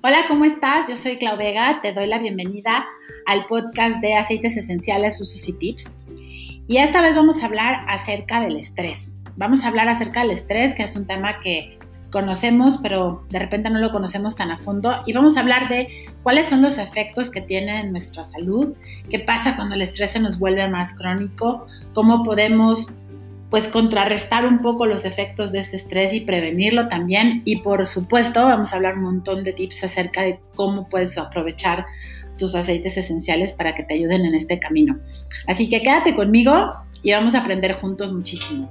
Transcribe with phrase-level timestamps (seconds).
[0.00, 0.86] Hola, ¿cómo estás?
[0.88, 2.86] Yo soy Clau Vega, te doy la bienvenida
[3.26, 6.06] al podcast de aceites esenciales, usos y tips.
[6.68, 9.24] Y esta vez vamos a hablar acerca del estrés.
[9.34, 11.80] Vamos a hablar acerca del estrés, que es un tema que
[12.12, 14.94] conocemos, pero de repente no lo conocemos tan a fondo.
[15.04, 18.76] Y vamos a hablar de cuáles son los efectos que tiene en nuestra salud,
[19.10, 22.96] qué pasa cuando el estrés se nos vuelve más crónico, cómo podemos
[23.50, 27.42] pues contrarrestar un poco los efectos de este estrés y prevenirlo también.
[27.44, 31.86] Y por supuesto vamos a hablar un montón de tips acerca de cómo puedes aprovechar
[32.36, 34.98] tus aceites esenciales para que te ayuden en este camino.
[35.46, 38.70] Así que quédate conmigo y vamos a aprender juntos muchísimo.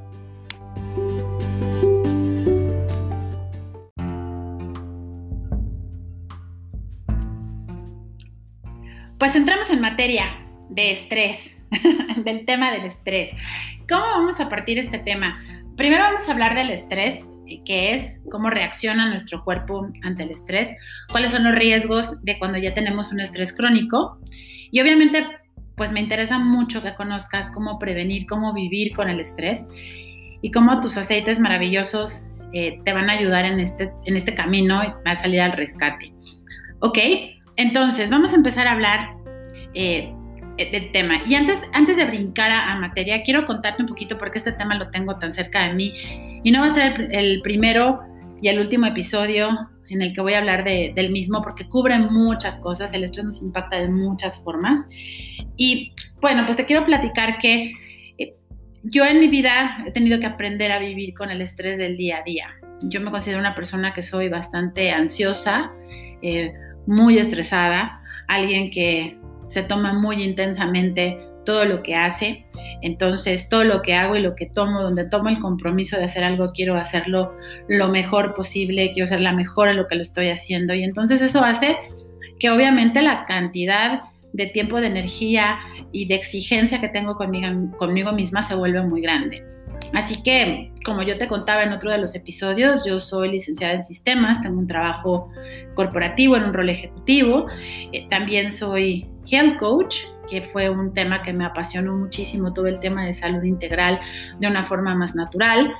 [9.17, 10.25] Pues entramos en materia
[10.69, 11.63] de estrés,
[12.23, 13.31] del tema del estrés.
[13.89, 15.41] ¿Cómo vamos a partir este tema?
[15.77, 17.31] Primero vamos a hablar del estrés,
[17.65, 20.75] que es cómo reacciona nuestro cuerpo ante el estrés,
[21.09, 24.19] cuáles son los riesgos de cuando ya tenemos un estrés crónico.
[24.71, 25.25] Y obviamente,
[25.75, 29.65] pues me interesa mucho que conozcas cómo prevenir, cómo vivir con el estrés
[30.41, 34.81] y cómo tus aceites maravillosos eh, te van a ayudar en este, en este camino
[35.05, 36.13] a salir al rescate.
[36.79, 36.97] Ok,
[37.55, 39.15] entonces vamos a empezar a hablar
[39.73, 40.13] eh,
[40.57, 41.21] del tema.
[41.25, 44.75] Y antes, antes de brincar a, materia, quiero contarte un poquito por qué este tema
[44.75, 45.93] lo tengo tan cerca de mí.
[46.43, 48.01] Y no va a ser el, primero
[48.41, 49.49] y el último episodio
[49.89, 53.41] en el que voy a hablar del mismo, porque cubre muchas cosas, el estrés nos
[53.41, 54.89] impacta de muchas formas.
[55.55, 57.71] Y bueno, pues te quiero platicar que
[58.17, 58.35] eh,
[58.83, 62.17] yo en mi vida he tenido que aprender a vivir con el estrés del día
[62.17, 62.47] a día.
[62.81, 65.71] Yo me considero una persona que soy bastante ansiosa,
[66.21, 66.51] eh,
[66.85, 69.17] muy estresada, alguien que
[69.47, 72.45] se toma muy intensamente todo lo que hace.
[72.81, 76.23] Entonces, todo lo que hago y lo que tomo, donde tomo el compromiso de hacer
[76.23, 77.33] algo, quiero hacerlo
[77.69, 80.73] lo mejor posible, quiero ser la mejor en lo que lo estoy haciendo.
[80.73, 81.77] Y entonces eso hace
[82.37, 84.01] que obviamente la cantidad
[84.33, 85.59] de tiempo, de energía
[85.93, 89.43] y de exigencia que tengo conmigo, conmigo misma se vuelve muy grande.
[89.93, 93.81] Así que, como yo te contaba en otro de los episodios, yo soy licenciada en
[93.81, 95.29] sistemas, tengo un trabajo
[95.75, 97.47] corporativo en un rol ejecutivo,
[97.93, 99.97] eh, también soy health coach,
[100.29, 103.99] que fue un tema que me apasionó muchísimo, todo el tema de salud integral
[104.39, 105.73] de una forma más natural.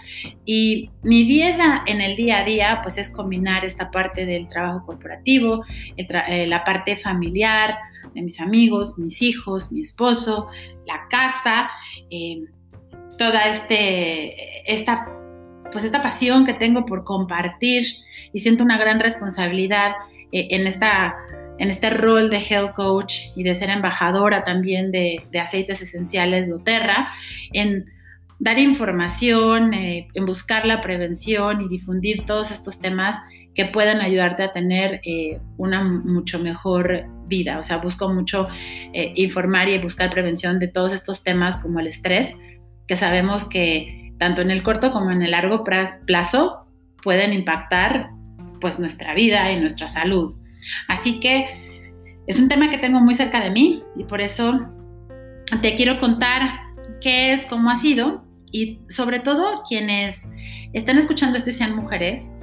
[0.46, 4.86] Y mi vida en el día a día, pues es combinar esta parte del trabajo
[4.86, 5.64] corporativo,
[5.98, 7.78] eh, la parte familiar,
[8.14, 10.48] de mis amigos, mis hijos, mi esposo,
[10.86, 11.70] la casa.
[12.10, 12.46] Eh,
[13.18, 15.08] toda este, esta,
[15.72, 17.86] pues esta pasión que tengo por compartir
[18.32, 19.94] y siento una gran responsabilidad
[20.32, 21.16] eh, en, esta,
[21.60, 26.54] en este rol de health coach y de ser embajadora también de, aceites esenciales de
[26.54, 27.10] Oterra,
[27.54, 27.86] en
[28.40, 33.18] dar información, eh, en buscar la prevención y difundir todos estos temas
[33.56, 37.58] que puedan ayudarte a tener eh, una mucho mejor vida.
[37.58, 38.48] O sea, busco mucho
[38.94, 42.40] informar y buscar prevención de todos estos temas como el estrés,
[42.88, 45.64] que sabemos que tanto en el corto como en el largo
[46.06, 46.68] plazo
[47.04, 48.10] pueden impactar
[48.60, 50.36] pues nuestra vida y nuestra salud.
[50.88, 51.92] Así que
[52.28, 54.68] es un tema que tengo muy cerca de mí y por eso
[55.62, 56.60] te quiero contar
[57.02, 60.30] qué es, cómo ha sido y sobre todo quienes
[60.74, 62.36] están escuchando esto y sean mujeres,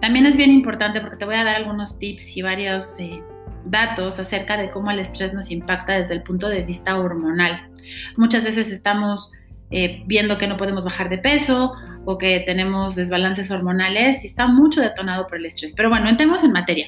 [0.00, 3.22] también es bien importante porque te voy a dar algunos tips y varios eh,
[3.64, 7.70] datos acerca de cómo el estrés nos impacta desde el punto de vista hormonal.
[8.16, 9.32] Muchas veces estamos
[9.70, 11.72] eh, viendo que no podemos bajar de peso
[12.04, 15.74] o que tenemos desbalances hormonales y está mucho detonado por el estrés.
[15.76, 16.86] Pero bueno, entremos en materia.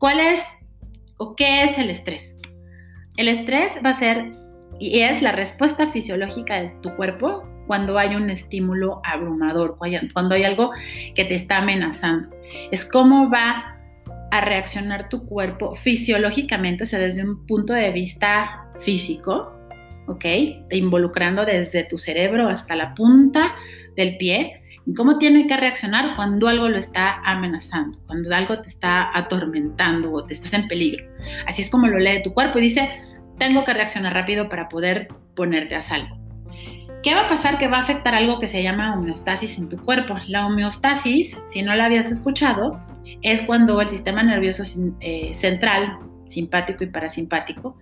[0.00, 0.58] ¿Cuál es
[1.18, 2.40] o qué es el estrés?
[3.18, 4.32] El estrés va a ser
[4.78, 10.44] y es la respuesta fisiológica de tu cuerpo cuando hay un estímulo abrumador, cuando hay
[10.44, 10.70] algo
[11.14, 12.30] que te está amenazando.
[12.70, 13.78] Es cómo va
[14.30, 19.52] a reaccionar tu cuerpo fisiológicamente, o sea, desde un punto de vista físico,
[20.06, 20.24] ¿ok?
[20.70, 23.54] Involucrando desde tu cerebro hasta la punta
[23.96, 24.59] del pie,
[24.94, 30.24] cómo tiene que reaccionar cuando algo lo está amenazando, cuando algo te está atormentando o
[30.24, 31.04] te estás en peligro.
[31.46, 33.00] Así es como lo lee tu cuerpo y dice,
[33.38, 36.18] tengo que reaccionar rápido para poder ponerte a salvo.
[37.02, 37.58] ¿Qué va a pasar?
[37.58, 40.16] Que va a afectar algo que se llama homeostasis en tu cuerpo.
[40.26, 42.78] La homeostasis, si no la habías escuchado,
[43.22, 44.64] es cuando el sistema nervioso
[45.00, 47.78] eh, central, simpático y parasimpático,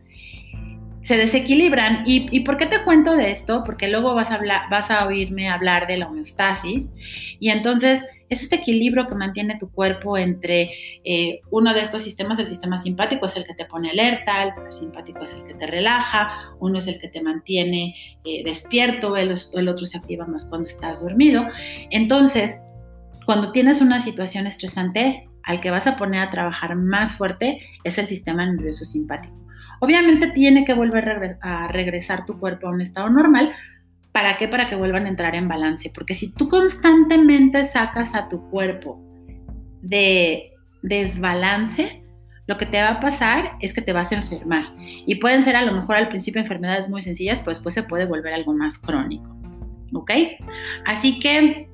[1.08, 2.02] se desequilibran.
[2.04, 3.64] ¿Y, por qué te cuento de esto?
[3.64, 6.92] Porque luego vas a, hablar, vas a oírme hablar de la homeostasis
[7.40, 10.70] y entonces es este equilibrio que mantiene tu cuerpo entre
[11.04, 14.52] eh, uno de estos sistemas, el sistema simpático es el que te pone alerta, el
[14.52, 17.94] parasimpático es el que te relaja, uno es el que te mantiene
[18.26, 21.46] eh, despierto, el, el otro se activa más cuando estás dormido.
[21.88, 22.60] Entonces,
[23.24, 27.96] cuando tienes una situación estresante, al que vas a poner a trabajar más fuerte es
[27.96, 29.47] el sistema nervioso simpático.
[29.80, 33.52] Obviamente tiene que volver a regresar tu cuerpo a un estado normal.
[34.12, 34.48] ¿Para qué?
[34.48, 35.90] Para que vuelvan a entrar en balance.
[35.94, 39.00] Porque si tú constantemente sacas a tu cuerpo
[39.82, 40.52] de
[40.82, 42.02] desbalance,
[42.46, 44.64] lo que te va a pasar es que te vas a enfermar.
[44.78, 48.06] Y pueden ser a lo mejor al principio enfermedades muy sencillas, pero después se puede
[48.06, 49.36] volver algo más crónico.
[49.92, 50.10] ¿Ok?
[50.86, 51.68] Así que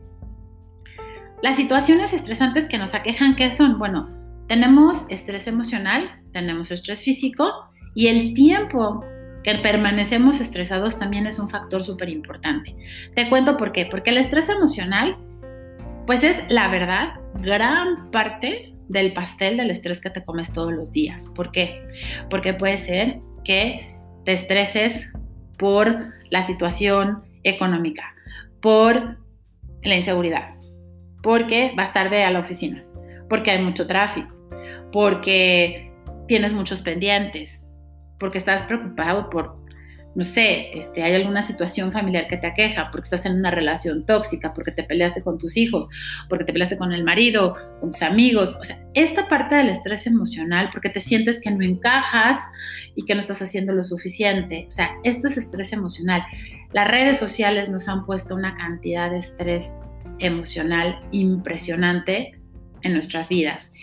[1.43, 3.79] las situaciones estresantes que nos aquejan, ¿qué son?
[3.79, 4.11] Bueno,
[4.49, 7.53] tenemos estrés emocional, tenemos estrés físico
[7.95, 9.05] y el tiempo
[9.45, 12.75] que permanecemos estresados también es un factor súper importante.
[13.15, 13.87] Te cuento por qué.
[13.87, 15.17] Porque el estrés emocional,
[16.07, 20.93] pues es la verdad, gran parte del pastel del estrés que te comes todos los
[20.93, 21.31] días.
[21.37, 21.85] ¿Por qué?
[22.31, 23.95] Porque puede ser que
[24.25, 25.13] te estreses
[25.59, 28.15] por la situación económica,
[28.61, 29.19] por
[29.83, 30.55] la inseguridad,
[31.23, 32.83] porque vas tarde a la oficina,
[33.29, 34.35] porque hay mucho tráfico,
[34.93, 35.93] porque
[36.27, 37.64] tienes muchos pendientes,
[38.19, 39.57] porque estás preocupado por,
[40.15, 44.07] no sé, este, hay alguna situación familiar que te aqueja, porque estás en una relación
[44.07, 45.89] tóxica, porque te peleaste con tus hijos,
[46.29, 48.57] porque te peleaste con el marido, con tus amigos.
[48.61, 52.39] O sea, esta parte del estrés emocional, porque te sientes que no encajas
[52.95, 54.67] y que no estás haciendo lo suficiente.
[54.69, 56.23] O sea, esto es estrés emocional.
[56.73, 59.77] Las redes sociales nos han puesto una cantidad de estrés
[60.19, 62.39] emocional impresionante
[62.83, 63.75] en nuestras vidas.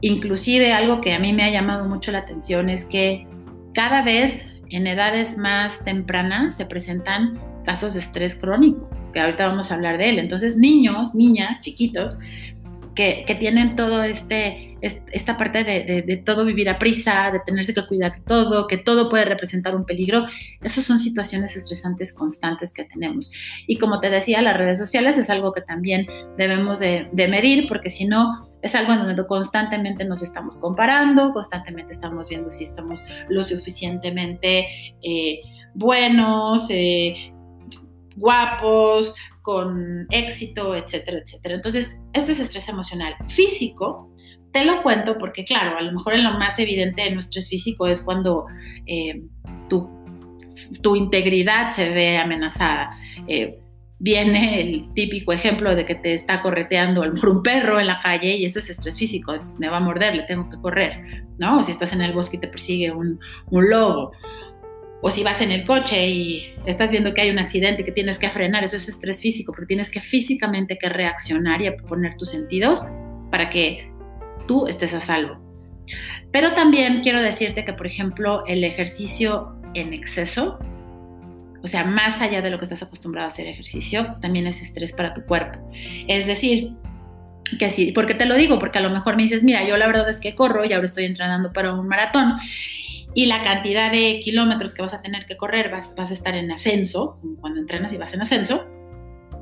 [0.00, 3.26] Inclusive algo que a mí me ha llamado mucho la atención es que
[3.72, 9.70] cada vez en edades más tempranas se presentan casos de estrés crónico, que ahorita vamos
[9.70, 10.18] a hablar de él.
[10.18, 12.18] Entonces niños, niñas, chiquitos,
[12.94, 18.14] que, tienen todo este, esta parte de, todo vivir a prisa, de tenerse que cuidar
[18.14, 20.26] de todo, que todo puede representar un peligro,
[20.62, 23.30] esas son situaciones estresantes constantes que tenemos.
[23.66, 26.06] Y como te decía, las redes sociales es algo que también
[26.36, 31.92] debemos de, medir, porque si no, es algo en donde constantemente nos estamos comparando, constantemente
[31.92, 34.66] estamos viendo si estamos lo suficientemente
[35.02, 35.40] eh,
[35.74, 37.32] buenos, eh,
[38.16, 41.54] guapos, con éxito, etcétera, etcétera.
[41.54, 43.14] Entonces, esto es estrés emocional.
[43.28, 44.09] Físico,
[44.52, 47.86] te lo cuento porque, claro, a lo mejor en lo más evidente de nuestro físico
[47.86, 48.46] es cuando
[48.86, 49.22] eh,
[49.68, 49.88] tu,
[50.82, 52.90] tu, integridad se ve amenazada.
[53.28, 53.58] Eh,
[53.98, 58.44] viene el típico ejemplo de que te está correteando un perro en la calle y
[58.44, 61.58] eso es estrés físico, me va a morder, le tengo que correr, ¿no?
[61.58, 63.20] O si estás en el bosque y te persigue un,
[63.50, 64.12] un lobo
[65.02, 68.18] o si vas en el coche y estás viendo que hay un accidente que tienes
[68.18, 72.30] que frenar, eso es estrés físico, porque tienes que físicamente que reaccionar y poner tus
[72.30, 72.84] sentidos
[73.30, 73.89] para que
[74.50, 75.38] tú estés a salvo.
[76.32, 80.58] Pero también quiero decirte que, por ejemplo, el ejercicio en exceso,
[81.62, 84.92] o sea, más allá de lo que estás acostumbrado a hacer ejercicio, también es estrés
[84.92, 85.60] para tu cuerpo.
[86.08, 86.72] Es decir,
[87.60, 89.86] que sí, porque te lo digo, porque a lo mejor me dices, mira, yo la
[89.86, 92.34] verdad es que corro y ahora estoy entrenando para un maratón
[93.14, 96.34] y la cantidad de kilómetros que vas a tener que correr, vas, vas a estar
[96.34, 98.66] en ascenso, cuando entrenas y vas en ascenso,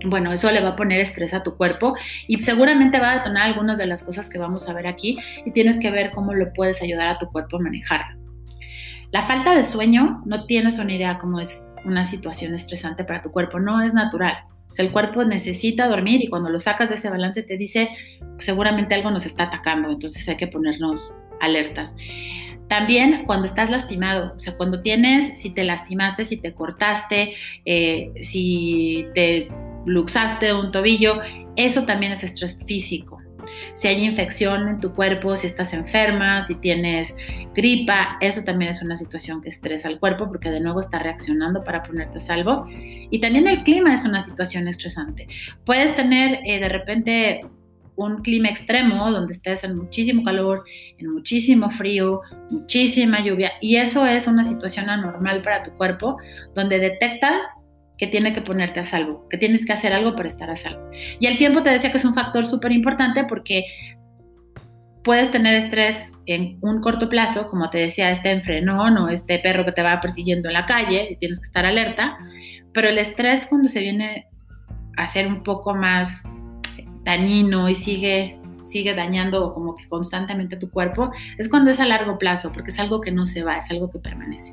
[0.04, 1.94] bueno, eso le va a poner estrés a tu cuerpo
[2.26, 5.50] y seguramente va a detonar algunas de las cosas que vamos a ver aquí y
[5.50, 8.02] tienes que ver cómo lo puedes ayudar a tu cuerpo a manejar.
[9.10, 13.32] La falta de sueño, no tienes una idea cómo es una situación estresante para tu
[13.32, 14.36] cuerpo, no es natural.
[14.70, 17.88] O sea, el cuerpo necesita dormir y cuando lo sacas de ese balance te dice,
[18.38, 21.96] seguramente algo nos está atacando, entonces hay que ponernos alertas.
[22.68, 28.12] También cuando estás lastimado, o sea, cuando tienes, si te lastimaste, si te cortaste, eh,
[28.20, 29.48] si te
[29.88, 31.20] luxaste un tobillo,
[31.56, 33.18] eso también es estrés físico.
[33.74, 37.16] Si hay infección en tu cuerpo, si estás enferma, si tienes
[37.54, 41.64] gripa, eso también es una situación que estresa al cuerpo porque de nuevo está reaccionando
[41.64, 42.66] para ponerte a salvo.
[42.68, 45.28] Y también el clima es una situación estresante.
[45.64, 47.40] Puedes tener eh, de repente
[47.96, 50.64] un clima extremo donde estés en muchísimo calor,
[50.98, 56.16] en muchísimo frío, muchísima lluvia y eso es una situación anormal para tu cuerpo
[56.54, 57.40] donde detecta
[57.98, 60.90] que tiene que ponerte a salvo, que tienes que hacer algo para estar a salvo.
[61.20, 63.64] Y el tiempo te decía que es un factor súper importante porque
[65.02, 69.64] puedes tener estrés en un corto plazo, como te decía, este enfrenón o este perro
[69.64, 72.18] que te va persiguiendo en la calle y tienes que estar alerta,
[72.72, 74.26] pero el estrés cuando se viene
[74.96, 76.24] a ser un poco más
[77.04, 82.18] dañino y sigue, sigue dañando como que constantemente tu cuerpo, es cuando es a largo
[82.18, 84.52] plazo, porque es algo que no se va, es algo que permanece.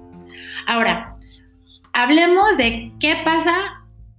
[0.67, 1.09] Ahora,
[1.95, 3.55] hablemos de qué pasa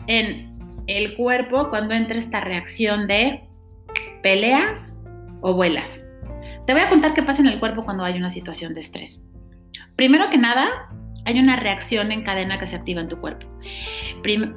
[0.07, 0.49] en
[0.87, 3.45] el cuerpo cuando entra esta reacción de
[4.23, 5.01] peleas
[5.43, 6.05] o vuelas.
[6.67, 9.31] Te voy a contar qué pasa en el cuerpo cuando hay una situación de estrés.
[9.95, 10.89] Primero que nada,
[11.27, 13.47] hay una reacción en cadena que se activa en tu cuerpo.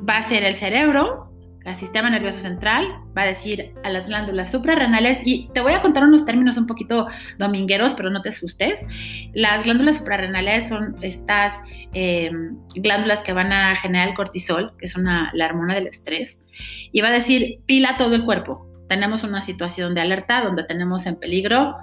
[0.10, 1.29] Va a ser el cerebro
[1.66, 2.86] al sistema nervioso central,
[3.18, 6.68] va a decir a las glándulas suprarrenales, y te voy a contar unos términos un
[6.68, 8.88] poquito domingueros, pero no te asustes.
[9.34, 11.62] Las glándulas suprarrenales son estas
[11.94, 16.48] em, glándulas que van a generar el cortisol, que es una, la hormona del estrés,
[16.92, 18.66] y va a decir pila todo el cuerpo.
[18.88, 21.76] Tenemos una situación de alerta donde tenemos en peligro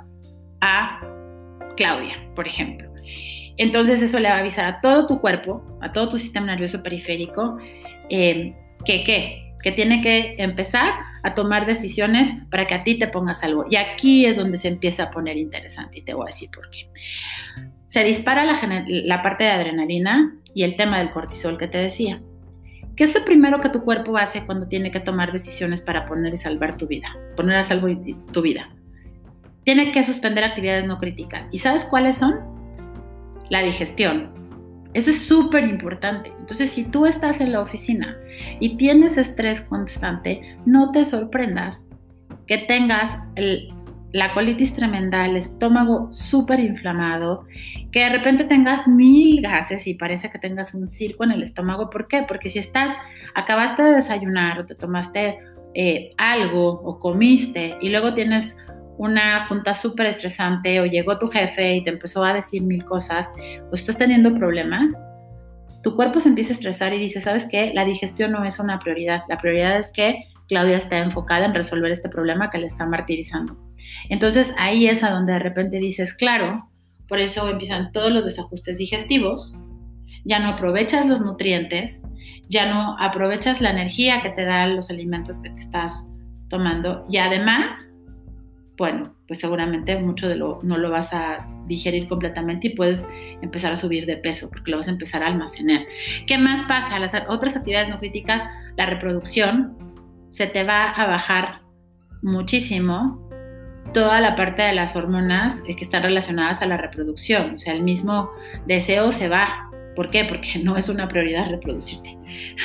[0.61, 1.00] a
[1.76, 2.90] Claudia, por ejemplo.
[3.59, 6.83] Entonces eso le va a avisar a todo tu cuerpo, a todo tu sistema nervioso
[6.83, 7.59] periférico,
[8.11, 8.54] em,
[8.85, 10.92] que qué, que tiene que empezar
[11.25, 13.66] a tomar decisiones para que a ti te pongas algo.
[13.68, 16.70] Y aquí es donde se empieza a poner interesante y te voy a decir por
[16.70, 16.88] qué.
[17.88, 22.23] Se dispara la, parte de adrenalina y el tema del cortisol que te decía.
[22.94, 26.32] ¿Qué es lo primero que tu cuerpo hace cuando tiene que tomar decisiones para poner
[26.32, 27.08] y salvar tu vida?
[27.37, 27.88] Poner a salvo
[28.30, 28.70] tu vida.
[29.64, 31.49] Tiene que suspender actividades no críticas.
[31.50, 32.38] ¿Y sabes cuáles son?
[33.50, 34.30] La digestión,
[34.97, 36.33] eso es súper importante.
[36.41, 38.17] Entonces, si tú estás en la oficina
[38.61, 41.91] y tienes estrés constante, no te sorprendas
[42.47, 43.11] que tengas
[44.12, 47.45] la colitis tremenda, el estómago súper inflamado,
[47.93, 51.91] que de repente tengas mil gases y parece que tengas un circo en el estómago.
[51.91, 52.25] ¿Por qué?
[52.26, 52.97] Porque si estás,
[53.35, 55.37] acabaste de desayunar o te tomaste
[55.75, 58.65] eh, algo o comiste y luego tienes
[58.99, 63.31] una junta súper estresante o llegó tu jefe y te empezó a decir mil cosas
[63.71, 64.93] o estás teniendo problemas,
[65.83, 67.73] tu cuerpo se empieza a estresar y dice, ¿sabes qué?
[67.75, 69.23] La digestión no es una prioridad.
[69.29, 73.57] La prioridad es que Claudia está enfocada en resolver este problema que le está martirizando.
[74.09, 76.69] Entonces ahí es a donde de repente dices, claro,
[77.09, 79.65] por eso empiezan todos los desajustes digestivos,
[80.25, 82.03] ya no aprovechas los nutrientes,
[82.49, 86.12] ya no aprovechas la energía que te dan los alimentos que te estás
[86.49, 87.96] tomando y además
[88.76, 93.09] bueno, pues seguramente mucho de lo no lo vas a digerir completamente y puedes
[93.40, 95.87] empezar a subir de peso porque lo vas a empezar a almacenar.
[96.26, 96.99] ¿Qué más pasa?
[96.99, 98.45] Las otras actividades no críticas,
[98.76, 99.76] la reproducción,
[100.30, 101.62] se te va a bajar
[102.23, 103.26] muchísimo
[103.95, 107.54] toda la parte de las hormonas que están relacionadas a la reproducción.
[107.54, 108.30] O sea, el mismo
[108.66, 109.71] deseo se va.
[109.97, 110.25] ¿Por qué?
[110.25, 112.17] Porque no es una prioridad reproducirte.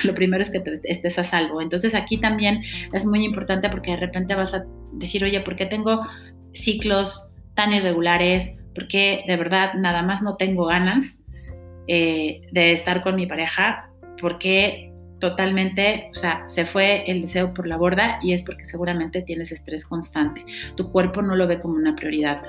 [0.04, 1.62] Lo primero es que estés a salvo.
[1.62, 2.62] Entonces aquí también
[2.94, 6.06] es muy importante porque de repente vas a decir, oye, ¿por qué tengo
[6.54, 8.60] ciclos tan irregulares?
[8.76, 11.24] ¿Por qué de verdad nada más no tengo ganas
[11.88, 13.90] eh, de estar con mi pareja?
[14.20, 18.66] ¿Por qué totalmente, o sea, se fue el deseo por la borda y es porque
[18.66, 20.44] seguramente tienes estrés constante.
[20.76, 22.42] Tu cuerpo no lo ve como una prioridad.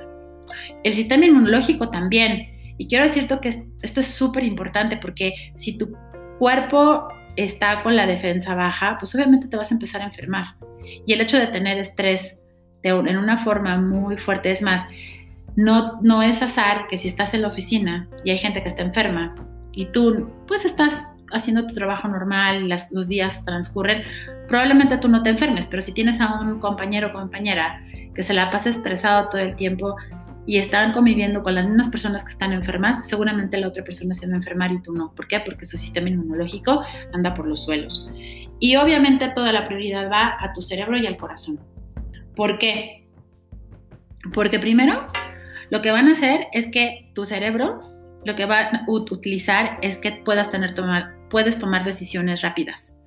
[0.82, 2.48] El sistema inmunológico también.
[2.78, 3.48] Y quiero decirte que
[3.82, 5.96] esto es súper importante porque si tu
[6.38, 10.56] cuerpo está con la defensa baja, pues obviamente te vas a empezar a enfermar.
[11.06, 12.42] Y el hecho de tener estrés
[12.82, 14.82] en una forma muy fuerte, es más,
[15.56, 18.82] no, no es azar que si estás en la oficina y hay gente que está
[18.82, 19.34] enferma
[19.72, 24.02] y tú pues estás haciendo tu trabajo normal, las, los días transcurren,
[24.48, 27.82] probablemente tú no te enfermes, pero si tienes a un compañero o compañera
[28.14, 29.96] que se la pasa estresado todo el tiempo
[30.46, 34.26] y están conviviendo con las mismas personas que están enfermas, seguramente la otra persona se
[34.26, 35.14] va a enfermar y tú no.
[35.14, 35.40] ¿Por qué?
[35.40, 36.82] Porque su sistema inmunológico
[37.12, 38.08] anda por los suelos.
[38.58, 41.60] Y obviamente toda la prioridad va a tu cerebro y al corazón.
[42.34, 43.08] ¿Por qué?
[44.32, 45.06] Porque primero
[45.70, 47.80] lo que van a hacer es que tu cerebro
[48.24, 53.02] lo que va a utilizar es que puedas tener tomar, puedes tomar decisiones rápidas.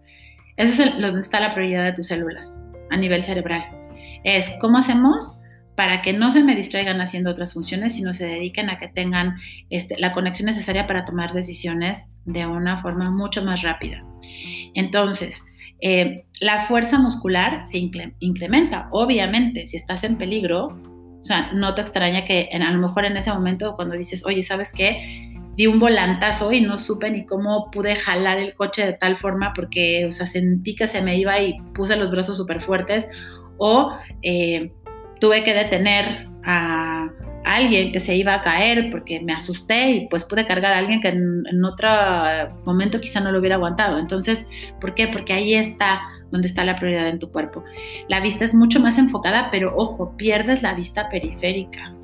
[0.58, 3.64] Eso es donde está la prioridad de tus células a nivel cerebral.
[4.24, 5.42] Es cómo hacemos
[5.76, 9.36] para que no se me distraigan haciendo otras funciones, sino se dediquen a que tengan
[9.70, 14.04] este, la conexión necesaria para tomar decisiones de una forma mucho más rápida.
[14.74, 15.46] Entonces,
[15.82, 18.88] eh, la fuerza muscular se incrementa.
[18.92, 20.80] Obviamente, si estás en peligro,
[21.20, 24.44] o sea, no te extraña que a lo mejor en ese momento cuando dices, oye,
[24.44, 25.34] ¿sabes qué?
[25.56, 29.54] Di un volantazo y no supe ni cómo pude jalar el coche de tal forma
[29.54, 33.08] porque, o sea, sentí que se me iba y puse los brazos súper fuertes.
[33.58, 34.72] O eh,
[35.26, 37.10] tuve que detener a
[37.44, 41.02] alguien que se iba a caer porque me asusté y pues pude cargar a alguien
[41.02, 41.90] que en, otro
[42.64, 43.98] momento quizá no lo hubiera aguantado.
[43.98, 44.48] Entonces,
[44.80, 45.08] ¿por qué?
[45.08, 47.64] Porque ahí está donde está la prioridad en tu cuerpo.
[48.08, 51.96] La vista es mucho más enfocada, pero ojo, pierdes la vista periférica.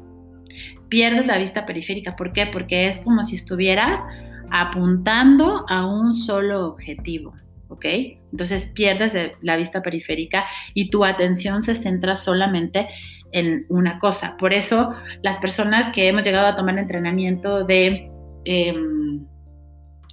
[0.89, 2.15] Pierdes la vista periférica.
[2.15, 2.47] ¿Por qué?
[2.47, 4.03] Porque es como si estuvieras
[4.49, 7.35] apuntando a un solo objetivo.
[7.71, 7.85] ¿Ok?
[8.31, 12.89] Entonces pierdes la vista periférica y tu atención se centra solamente
[13.31, 14.35] en una cosa.
[14.37, 18.11] Por eso las personas que hemos llegado a tomar entrenamiento de,
[18.45, 19.25] em,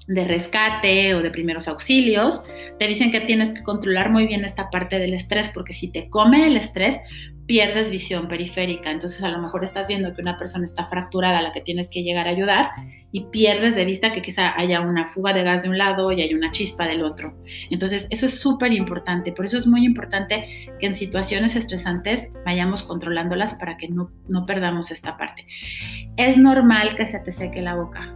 [0.08, 2.42] de rescate o de primeros auxilios,
[2.78, 6.08] te dicen que tienes que controlar muy bien esta parte del estrés, porque si te
[6.08, 6.98] come el estrés,
[7.46, 8.90] pierdes visión periférica.
[8.90, 11.88] Entonces a lo mejor estás viendo que una persona está fracturada a la que tienes
[11.90, 12.70] que llegar a ayudar
[13.10, 16.20] y pierdes de vista que quizá haya una fuga de gas de un lado y
[16.20, 17.34] hay una chispa del otro.
[17.70, 19.32] Entonces eso es súper importante.
[19.32, 24.44] Por eso es muy importante que en situaciones estresantes vayamos controlándolas para que no, no
[24.44, 25.46] perdamos esta parte.
[26.16, 28.14] Es normal que se te seque la boca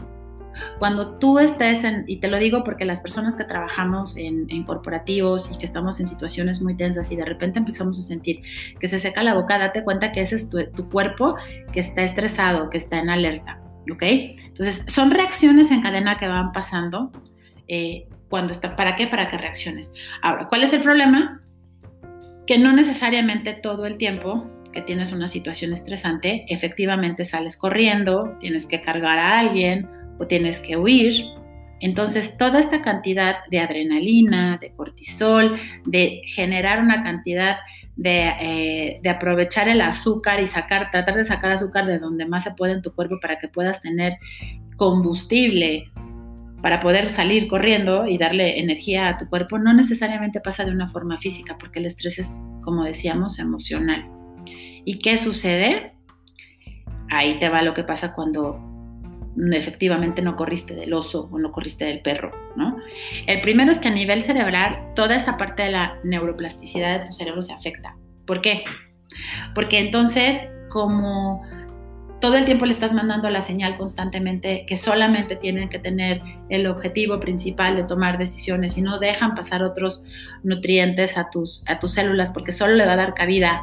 [0.78, 5.50] cuando tú estés en, y te lo digo porque las personas que trabajamos en, corporativos
[5.52, 8.40] y que estamos en situaciones muy tensas y de repente empezamos a sentir
[8.78, 11.36] que se seca la boca, date cuenta que ese es tu, cuerpo
[11.72, 14.02] que está estresado, que está en alerta, ¿ok?
[14.02, 17.10] Entonces, son reacciones en cadena que van pasando.
[17.68, 19.06] Eh, cuando está, ¿Para qué?
[19.06, 19.92] Para que reacciones.
[20.22, 21.38] Ahora, ¿cuál es el problema?
[22.46, 28.66] Que no necesariamente todo el tiempo que tienes una situación estresante, efectivamente sales corriendo, tienes
[28.66, 29.88] que cargar a alguien
[30.22, 31.24] o tienes que huir.
[31.80, 37.56] Entonces, toda esta cantidad de adrenalina, de cortisol, de generar una cantidad
[37.96, 42.54] de, eh, aprovechar el azúcar y sacar, tratar de sacar azúcar de donde más se
[42.54, 44.14] puede en tu cuerpo para que puedas tener
[44.76, 45.90] combustible
[46.62, 50.88] para poder salir corriendo y darle energía a tu cuerpo, no necesariamente pasa de una
[50.88, 54.08] forma física, porque el estrés es, como decíamos, emocional.
[54.84, 55.94] ¿Y qué sucede?
[57.10, 58.71] Ahí te va lo que pasa cuando
[59.52, 62.76] efectivamente no corriste del oso o no corriste del perro, ¿no?
[63.26, 67.12] El primero es que a nivel cerebral toda esta parte de la neuroplasticidad de tu
[67.12, 67.96] cerebro se afecta.
[68.26, 68.64] ¿Por qué?
[69.54, 71.42] Porque entonces como
[72.22, 76.68] todo el tiempo le estás mandando la señal constantemente que solamente tienen que tener el
[76.68, 80.04] objetivo principal de tomar decisiones y no dejan pasar otros
[80.44, 83.62] nutrientes a tus, a tus células porque solo le va a dar cabida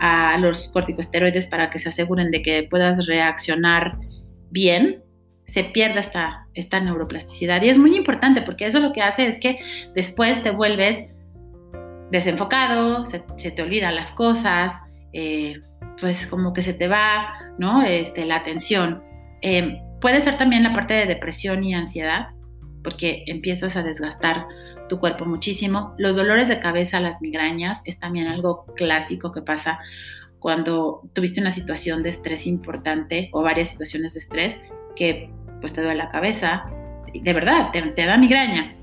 [0.00, 3.96] a los corticosteroides para que se aseguren de que puedas reaccionar
[4.50, 5.04] bien,
[5.50, 7.60] se pierde esta, esta neuroplasticidad.
[7.62, 9.58] Y es muy importante porque eso lo que hace es que
[9.96, 11.12] después te vuelves
[12.12, 14.78] desenfocado, se, te olvidan las cosas,
[15.12, 15.60] eh,
[16.00, 17.82] pues como que se te va, ¿no?
[17.82, 19.02] Este, la atención.
[19.42, 22.28] Eh, puede ser también la parte de depresión y ansiedad,
[22.84, 24.46] porque empiezas a desgastar
[24.88, 25.96] tu cuerpo muchísimo.
[25.98, 29.80] Los dolores de cabeza, las migrañas, es también algo clásico que pasa
[30.38, 34.62] cuando tuviste una situación de estrés importante o varias situaciones de estrés
[34.96, 35.30] que
[35.60, 36.64] pues te duele la cabeza,
[37.12, 38.76] de verdad, te, da migraña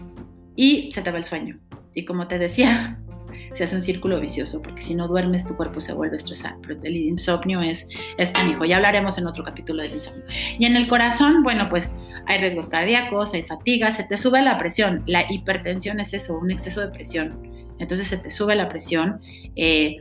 [0.55, 1.59] y se te va el sueño.
[1.93, 2.99] Y como te decía,
[3.53, 6.55] se hace un círculo vicioso, porque si no duermes tu cuerpo se vuelve a estresar.
[6.61, 10.25] Pero el insomnio es, es canijo, ya hablaremos en otro capítulo del insomnio.
[10.59, 14.57] Y en el corazón, bueno, pues hay riesgos cardíacos, hay fatiga, se te sube la
[14.57, 15.03] presión.
[15.05, 17.41] La hipertensión es eso, un exceso de presión.
[17.79, 19.21] Entonces se te sube la presión.
[19.55, 19.97] Eh,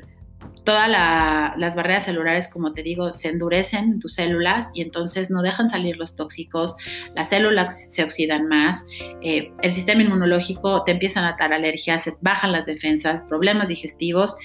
[0.67, 5.41] todas las barreras celulares, como te digo, se endurecen en tus células y entonces no
[5.41, 6.77] dejan salir los tóxicos,
[7.15, 8.87] las células se oxidan más,
[9.23, 14.37] eh, el sistema inmunológico te empiezan a dar alergias, se bajan las defensas, problemas digestivos.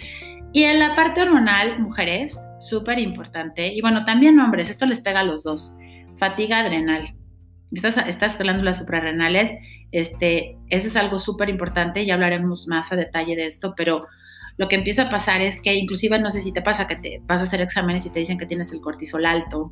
[0.53, 5.21] Y en la parte hormonal, mujeres, súper importante, y bueno, también hombres, esto les pega
[5.21, 5.75] a los dos,
[6.17, 7.15] fatiga adrenal.
[7.71, 9.51] Estas, estas glándulas suprarrenales,
[9.91, 14.05] este, eso es algo súper importante, ya hablaremos más a detalle de esto, pero
[14.57, 17.21] lo que empieza a pasar es que inclusive no sé si te pasa que te
[17.25, 19.71] vas a hacer exámenes y te dicen que tienes el cortisol alto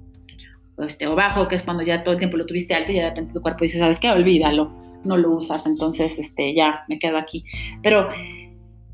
[0.75, 2.95] o, este, o bajo, que es cuando ya todo el tiempo lo tuviste alto y
[2.95, 4.11] ya de repente tu cuerpo dice, ¿sabes qué?
[4.11, 4.71] Olvídalo,
[5.03, 7.43] no lo usas, entonces este, ya me quedo aquí.
[7.83, 8.09] Pero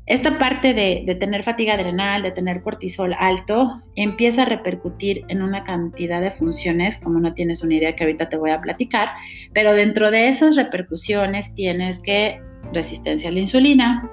[0.06, 5.42] esta parte de, de, tener fatiga adrenal, de tener cortisol alto, empieza a repercutir en
[5.42, 9.10] una cantidad de funciones, como no tienes una idea que ahorita te voy a platicar,
[9.52, 12.40] pero dentro de esas repercusiones tienes que
[12.72, 14.10] resistencia a la insulina,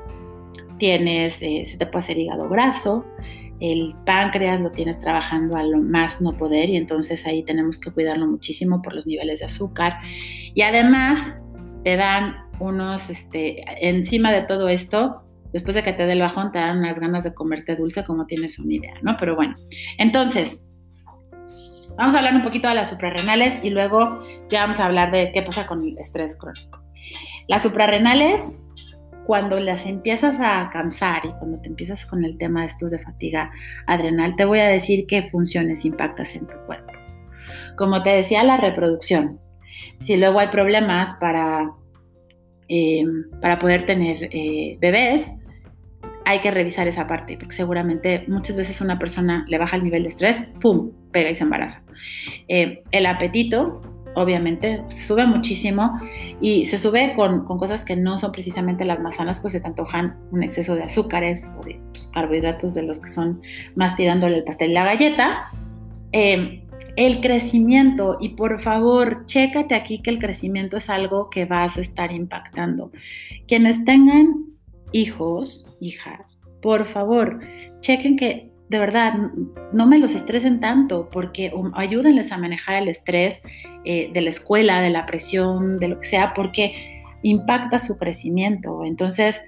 [0.91, 3.06] eh, se te puede hacer hígado graso,
[3.60, 7.91] el páncreas lo tienes trabajando a lo más no poder y entonces ahí tenemos que
[7.91, 10.00] cuidarlo muchísimo por los niveles de azúcar.
[10.54, 11.41] Y además
[11.84, 16.52] te dan unos, este, encima de todo esto, después de que te dé el bajón,
[16.52, 19.15] te dan unas ganas de comerte dulce como tienes una idea, ¿no?
[19.17, 19.56] Pero bueno,
[19.98, 20.67] entonces,
[21.98, 24.19] vamos a hablar un poquito de las suprarrenales y luego
[24.50, 26.84] ya vamos a hablar de qué pasa con el estrés crónico.
[27.48, 28.60] Las suprarrenales
[29.25, 32.99] cuando las empiezas a cansar y cuando te empiezas con el tema de estos de
[32.99, 33.51] fatiga
[33.88, 36.91] adrenal, te voy a decir qué funciones impactas en tu cuerpo.
[37.77, 39.39] Como te decía, la reproducción.
[39.99, 41.71] Si luego hay problemas para,
[42.67, 45.39] em, para poder tener eh, bebés,
[46.25, 50.03] hay que revisar esa parte, porque seguramente muchas veces una persona le baja el nivel
[50.03, 51.83] de estrés, ¡pum!, pega y se embaraza.
[52.47, 53.81] Eh, el apetito,
[54.15, 55.99] obviamente, se sube muchísimo
[56.39, 59.67] y se sube con, cosas que no son precisamente las más sanas, pues se te
[59.67, 63.41] antojan un exceso de azúcares o de pues, carbohidratos de los que son
[63.76, 65.43] más tirándole el pastel y la galleta.
[66.12, 66.60] Eh,
[66.95, 71.82] El crecimiento, y por favor, chécate aquí que el crecimiento es algo que vas a
[71.82, 72.91] estar impactando.
[73.47, 74.45] Quienes tengan
[74.91, 77.39] hijos, hijas, por favor,
[77.80, 79.13] chequen que de verdad
[79.71, 83.43] no me los estresen tanto, porque ayúdenles a manejar el estrés
[83.86, 88.83] eh, de la escuela, de la presión, de lo que sea, porque impacta su crecimiento.
[88.83, 89.43] Entonces,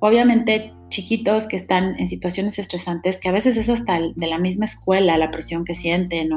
[0.00, 4.64] obviamente chiquitos que están en situaciones estresantes, que a veces es hasta de la misma
[4.64, 6.30] escuela la presión que sienten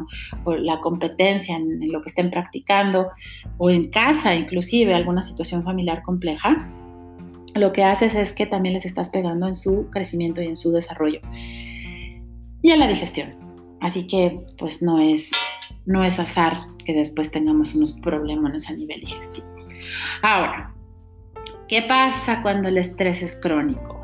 [0.45, 3.10] o, la competencia en, lo que estén practicando
[3.58, 6.69] o en casa inclusive alguna situación familiar compleja,
[7.56, 10.71] lo que haces es que también les estás pegando en su crecimiento y en su
[10.71, 11.19] desarrollo
[12.68, 13.30] y en la digestión.
[13.80, 15.32] Así que pues no es,
[15.86, 19.48] no es azar que después tengamos unos problemas a nivel digestivo.
[20.22, 20.74] Ahora,
[21.70, 23.97] ¿qué pasa cuando el estrés es crónico?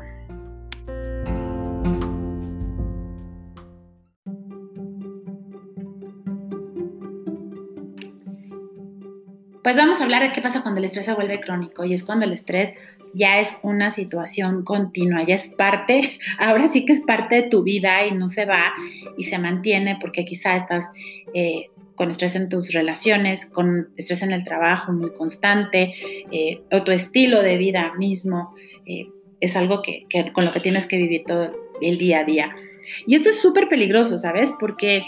[9.64, 12.04] Pues vamos a hablar de qué pasa cuando el estrés se vuelve crónico y es
[12.04, 12.74] cuando el estrés
[13.14, 17.62] ya es una situación continua, ya es parte, ahora sí que es parte de tu
[17.62, 18.74] vida y no se va
[19.16, 20.92] y se mantiene porque quizá estás
[21.32, 25.94] eh, con estrés en tus relaciones, con estrés en el trabajo muy constante,
[26.30, 29.08] eh, o tu estilo de vida mismo eh,
[29.40, 32.54] es algo que, con lo que tienes que vivir todo el día a día.
[33.06, 34.52] Y esto es súper peligroso, ¿sabes?
[34.60, 35.04] Porque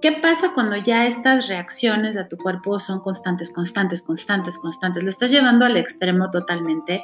[0.00, 5.02] ¿Qué pasa cuando ya estas reacciones de tu cuerpo son constantes, constantes, constantes, constantes?
[5.02, 7.02] Lo estás llevando al extremo totalmente.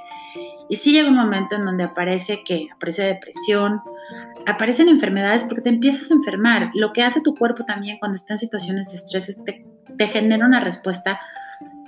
[0.69, 3.81] Y sí llega un momento en donde aparece que aparece depresión,
[4.47, 6.71] aparecen enfermedades porque te empiezas a enfermar.
[6.75, 9.67] Lo que hace tu cuerpo también cuando está en situaciones de estrés es te,
[9.99, 11.21] te genera una respuesta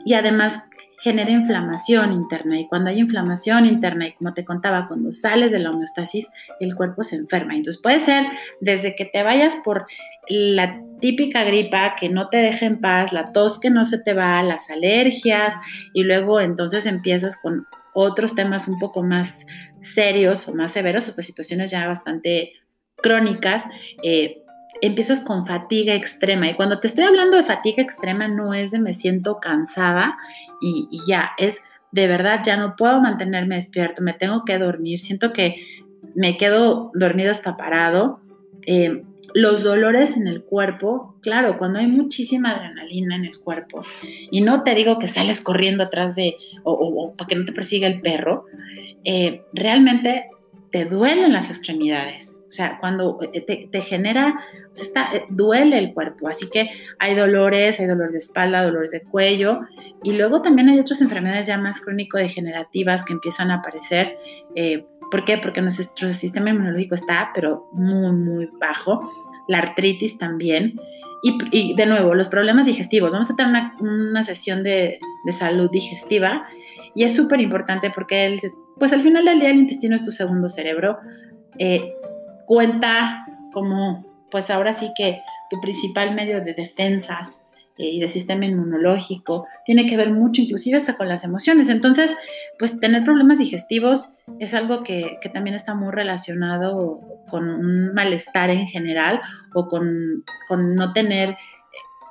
[0.04, 0.64] y además
[0.98, 5.58] genera inflamación interna y cuando hay inflamación interna y como te contaba, cuando sales de
[5.58, 7.54] la homeostasis, el cuerpo se enferma.
[7.54, 8.26] Entonces puede ser
[8.60, 9.86] desde que te vayas por
[10.28, 14.14] la típica gripa que no te deja en paz, la tos que no se te
[14.14, 15.54] va, las alergias
[15.92, 19.46] y luego entonces empiezas con otros temas un poco más
[19.80, 22.52] serios o más severos, estas situaciones ya bastante
[22.96, 23.64] crónicas.
[24.02, 24.42] Eh,
[24.82, 26.48] empiezas con fatiga extrema.
[26.48, 30.16] Y cuando te estoy hablando de fatiga extrema, no es de me siento cansada
[30.60, 31.62] y, ya, es
[31.92, 35.56] de verdad ya no puedo mantenerme despierto, me tengo que dormir, siento que
[36.14, 38.20] me quedo dormido hasta parado.
[38.66, 39.02] Eh,
[39.37, 43.83] los dolores en el cuerpo, claro, cuando hay muchísima adrenalina en el cuerpo,
[44.31, 47.87] y no te digo que sales corriendo atrás de, o, para que no te persiga
[47.87, 48.46] el perro,
[49.05, 50.31] eh, realmente
[50.72, 52.40] te duelen las extremidades.
[52.49, 56.29] O sea, cuando eh, te, genera, o está, eh, duele el cuerpo.
[56.29, 59.61] Así que hay dolores, hay dolores de espalda, dolores de cuello.
[60.03, 64.16] Y luego también hay otras enfermedades ya más crónico-degenerativas que empiezan a aparecer.
[65.11, 65.38] ¿Por qué?
[65.38, 69.25] Porque nuestro sistema inmunológico está, pero muy, muy bajo.
[69.48, 70.80] La artritis también.
[71.22, 73.11] Y, de nuevo, los problemas digestivos.
[73.11, 75.00] Vamos a tener una, sesión de,
[75.37, 76.46] salud digestiva
[76.94, 78.38] y es súper importante porque, el,
[78.78, 80.98] pues al final del día, el intestino es tu segundo cerebro.
[81.59, 81.94] Eh,
[82.46, 87.46] cuenta como, pues ahora sí que tu principal medio de defensas
[87.78, 91.68] eh, y de sistema inmunológico, tiene que ver mucho inclusive hasta con las emociones.
[91.68, 92.11] Entonces,
[92.59, 98.66] pues tener problemas digestivos es algo que, también está muy relacionado con un malestar en
[98.66, 99.20] general
[99.54, 101.36] o con, no tener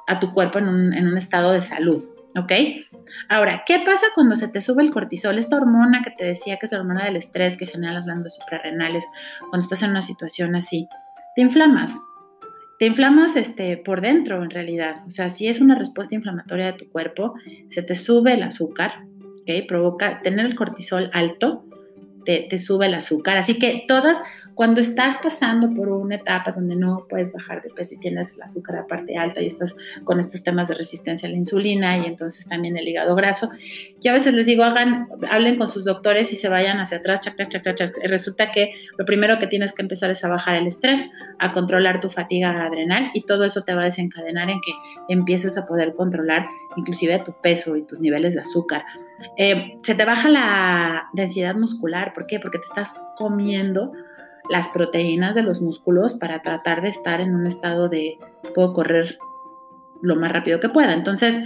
[0.08, 2.04] a tu cuerpo en un, en un estado de salud.
[2.38, 2.51] ¿Ok?
[3.30, 5.39] Ahora, ¿qué pasa cuando se te sube el cortisol?
[5.39, 8.36] Esta hormona que te decía que es la hormona del estrés que genera las glándulas
[8.36, 9.06] suprarrenales
[9.49, 10.89] cuando estás en una situación así.
[11.36, 11.97] Te inflamas,
[12.78, 14.97] te inflamas este, por dentro en realidad.
[15.08, 17.36] O sea, si es una respuesta inflamatoria de tu cuerpo,
[17.69, 19.06] se te sube el azúcar,
[19.41, 19.67] ¿ok?
[19.67, 21.65] Provoca tener el cortisol alto,
[22.25, 23.38] te, te sube el azúcar.
[23.38, 24.21] Así que todas,
[24.56, 28.44] cuando estás pasando por una etapa donde no puedes bajar de peso y tienes el
[28.44, 32.06] azúcar a parte alta y estás con estos temas de resistencia a la insulina y
[32.06, 33.50] entonces también el hígado graso,
[34.02, 37.20] yo a veces les digo, hagan, hablen con sus doctores y se vayan hacia atrás,
[37.22, 40.56] chac, chac, chac, chac, Resulta que lo primero que tienes que empezar es a bajar
[40.56, 44.62] el estrés, a controlar tu fatiga adrenal y todo eso te va a desencadenar en
[44.62, 44.72] que
[45.10, 48.84] empieces a poder controlar inclusive tu peso y tus niveles de azúcar.
[49.38, 52.39] Eh, se te baja la densidad muscular, ¿por qué?
[52.39, 53.91] Porque te estás comiendo
[54.49, 58.17] las proteínas de los músculos para tratar de estar en un estado de
[58.53, 59.17] puedo correr
[60.01, 60.93] lo más rápido que pueda.
[60.93, 61.43] Entonces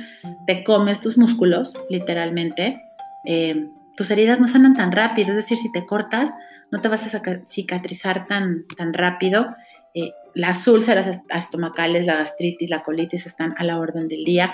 [0.48, 2.82] te comes tus músculos, literalmente.
[3.26, 6.34] Eh, tus heridas no sanan tan rápido, es decir, si te cortas,
[6.72, 9.56] no te vas a cicatrizar tan, tan rápido.
[9.94, 14.54] Eh, las úlceras estomacales, la gastritis, la colitis están a la orden del día.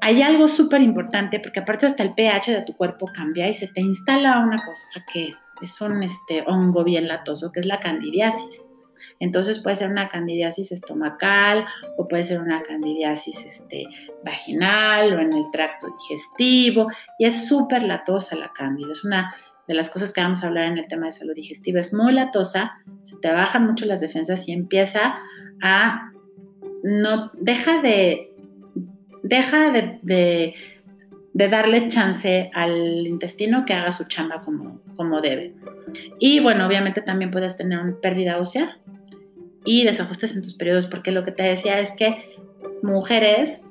[0.00, 3.68] Hay algo súper importante porque aparte hasta el pH de tu cuerpo cambia y se
[3.68, 8.64] te instala una cosa que es un este, hongo bien latoso, que es la candidiasis.
[9.18, 11.64] Entonces puede ser una candidiasis estomacal
[11.96, 13.86] o puede ser una candidiasis este,
[14.24, 18.92] vaginal o en el tracto digestivo y es súper latosa la cándida.
[18.92, 19.34] Es una
[19.68, 21.80] de las cosas que vamos a hablar en el tema de salud digestiva.
[21.80, 25.14] Es muy latosa, se te bajan mucho las defensas y empieza
[25.62, 26.10] a
[26.82, 28.34] no deja de
[29.22, 29.70] deja
[31.32, 35.54] de, darle chance al intestino que haga su chamba como, como debe.
[36.18, 38.78] Y bueno, obviamente también puedes tener una pérdida ósea
[39.64, 42.36] y desajustes en tus periodos, porque lo que te decía es que
[42.82, 43.66] mujeres,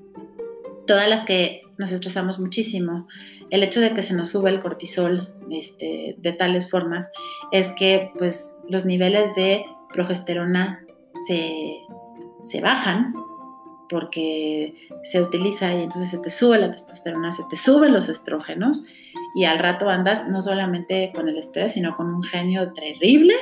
[0.88, 3.08] todas las que nos estresamos muchísimo,
[3.50, 7.12] el hecho de que se nos sube el cortisol este, de tales formas
[7.52, 10.86] es que pues los niveles de progesterona
[11.28, 11.78] se,
[12.43, 13.13] se bajan
[13.92, 14.74] porque
[15.04, 18.86] se utiliza y entonces se te sube la testosterona, se te suben los estrógenos
[19.36, 23.34] y al rato andas no solamente con el estrés, sino con un genio terrible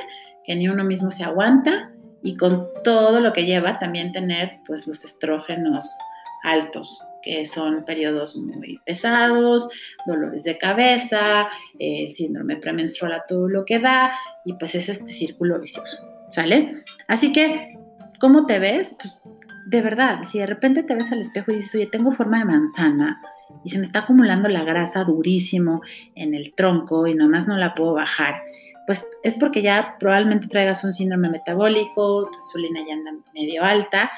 [0.44, 1.92] que ni uno mismo se aguanta
[2.24, 5.96] y con todo lo que lleva también tener pues los estrógenos
[6.42, 9.68] altos que son periodos muy pesados,
[10.06, 14.12] dolores de cabeza, el síndrome premenstrual a todo lo que da
[14.44, 15.98] y pues es este círculo vicioso,
[16.30, 16.82] ¿sale?
[17.06, 17.78] Así que,
[18.18, 18.96] ¿cómo te ves?
[19.00, 19.20] Pues
[19.66, 22.44] de verdad, si de repente te ves al espejo y dices, oye, tengo forma de
[22.44, 23.20] manzana
[23.64, 25.82] y se me está acumulando la grasa durísimo
[26.14, 28.42] en el tronco y nomás no la puedo bajar,
[28.86, 34.10] pues es porque ya probablemente traigas un síndrome metabólico, tu insulina ya anda medio alta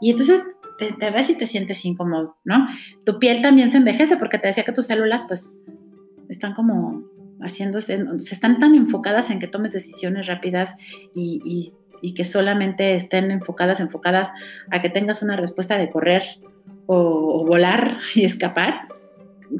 [0.00, 0.44] y entonces
[0.78, 2.68] te, ves y te sientes incómodo, ¿no?
[3.04, 5.56] Tu piel también se envejece porque te decía que tus células pues
[6.28, 7.02] están como
[7.40, 10.76] haciéndose, se están tan enfocadas en que tomes decisiones rápidas
[11.14, 14.30] y, y y que solamente estén enfocadas, enfocadas
[14.70, 16.22] a que tengas una respuesta de correr
[16.86, 18.88] o, volar y escapar,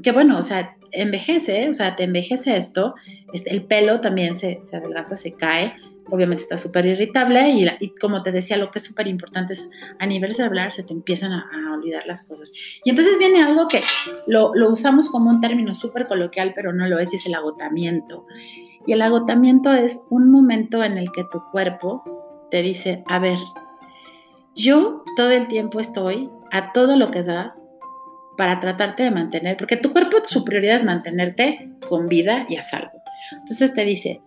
[0.03, 2.95] que bueno, o sea, envejece, o sea, te envejece esto,
[3.33, 5.75] el pelo también se, se adelgaza, se cae,
[6.11, 10.07] obviamente está súper irritable y, como te decía, lo que es súper importante es a
[10.07, 12.53] nivel cerebral se te empiezan a, olvidar las cosas.
[12.83, 13.83] Y entonces viene algo que
[14.27, 17.35] lo, lo usamos como un término súper coloquial, pero no lo es, y es el
[17.35, 18.27] agotamiento.
[18.85, 22.03] Y el agotamiento es un momento en el que tu cuerpo
[22.51, 23.39] te dice, a ver,
[24.55, 27.55] yo todo el tiempo estoy a todo lo que da
[28.37, 32.63] para tratarte de mantener, porque tu cuerpo, su prioridad es mantenerte con vida y a
[32.63, 33.03] salvo.
[33.33, 34.21] Entonces te dice,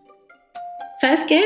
[0.99, 1.41] ¿sabes qué?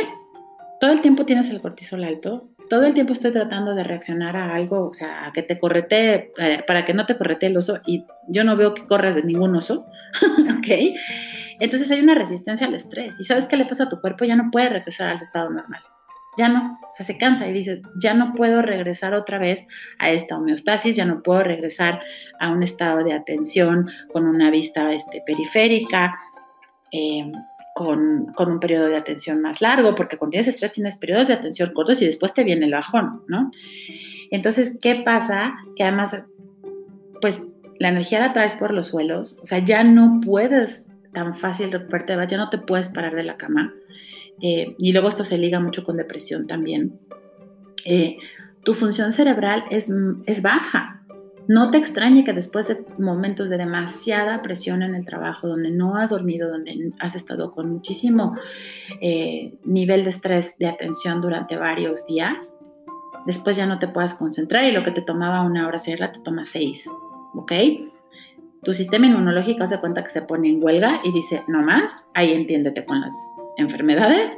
[0.79, 4.55] Todo el tiempo tienes el cortisol alto, todo el tiempo estoy tratando de reaccionar a
[4.55, 6.31] algo, o sea, a que te correte,
[6.67, 9.55] para que no te correte el oso, y yo no veo que corras de ningún
[9.55, 9.85] oso,
[10.57, 10.95] ¿ok?
[11.59, 14.25] Entonces hay una resistencia al estrés, y ¿sabes qué le pasa a tu cuerpo?
[14.25, 15.81] Ya no puede regresar al estado normal
[16.38, 19.67] ya no, o sea, se cansa y dice, ya no puedo regresar otra vez
[20.00, 22.02] a esta homeostasis, ya no puedo regresar
[22.39, 26.15] a un estado de atención con una vista este, periférica,
[26.91, 27.32] em,
[27.74, 31.74] con, un periodo de atención más largo, porque cuando tienes estrés tienes periodos de atención
[31.74, 33.52] cortos y después te viene el bajón, ¿no?
[34.32, 35.56] Entonces, ¿qué pasa?
[35.76, 36.24] Que además,
[37.19, 37.41] pues
[37.80, 42.28] la energía la traes por los suelos, o sea, ya no puedes tan fácil recuperarte,
[42.28, 43.74] ya no te puedes parar de la cama
[44.41, 47.00] eh, y luego esto se liga mucho con depresión también,
[47.86, 48.17] eh,
[48.63, 49.91] tu función cerebral es,
[50.26, 51.04] es baja.
[51.48, 55.95] No te extrañe que después de momentos de demasiada presión en el trabajo, donde no
[55.95, 58.36] has dormido, donde has estado con muchísimo
[59.00, 62.60] eh, nivel de estrés, de atención durante varios días,
[63.28, 66.19] después ya no te puedas concentrar y lo que te tomaba una hora hacerla te
[66.19, 66.89] toma seis,
[67.36, 67.52] ¿ok?
[68.63, 72.34] Tu sistema inmunológico hace cuenta que se pone en huelga y dice, no más, ahí
[72.34, 73.13] entiéndete con las
[73.58, 74.38] enfermedades,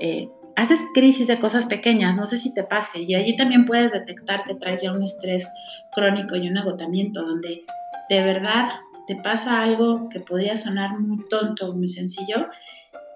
[0.00, 3.92] eh, haces crisis de cosas pequeñas, no sé si te pase, y allí también puedes
[3.92, 5.48] detectar que traes ya un estrés
[5.92, 7.64] crónico y un agotamiento, donde
[8.08, 8.70] de verdad
[9.06, 12.46] te pasa algo que podría sonar muy tonto, muy sencillo,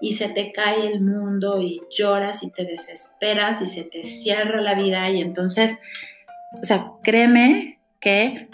[0.01, 4.61] y se te cae el mundo y lloras y te desesperas y se te cierra
[4.61, 5.79] la vida y entonces,
[6.61, 8.49] o sea, créeme que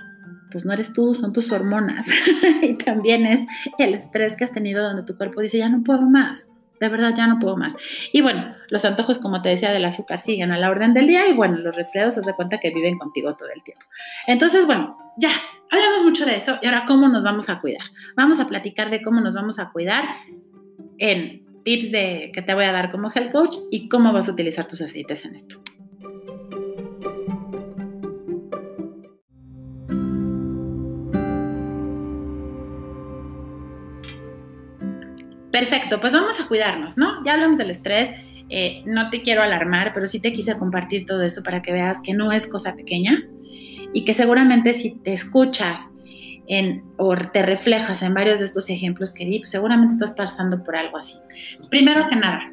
[0.51, 2.07] pues no eres tú, son tus hormonas
[2.61, 3.39] y también es
[3.77, 6.50] el estrés que has tenido donde tu cuerpo dice, ya no puedo más
[6.81, 7.77] de verdad ya no puedo más.
[8.11, 11.27] Y bueno, los antojos, como te decía, del azúcar siguen a la orden del día
[11.27, 13.85] y bueno, los resfriados se de cuenta que viven contigo todo el tiempo.
[14.25, 15.29] Entonces, bueno, ya,
[15.69, 17.83] hablamos mucho de eso y ahora cómo nos vamos a cuidar.
[18.17, 20.05] Vamos a platicar de cómo nos vamos a cuidar
[20.97, 24.31] en tips de, que te voy a dar como health coach y cómo vas a
[24.31, 25.61] utilizar tus aceites en esto.
[35.51, 37.23] Perfecto, pues vamos a cuidarnos, ¿no?
[37.23, 38.09] Ya hablamos del estrés,
[38.49, 42.01] eh, no te quiero alarmar, pero sí te quise compartir todo eso para que veas
[42.03, 43.23] que no es cosa pequeña
[43.93, 45.89] y que seguramente si te escuchas
[46.97, 50.75] o te reflejas en varios de estos ejemplos que di, pues seguramente estás pasando por
[50.75, 51.15] algo así.
[51.69, 52.51] Primero que nada,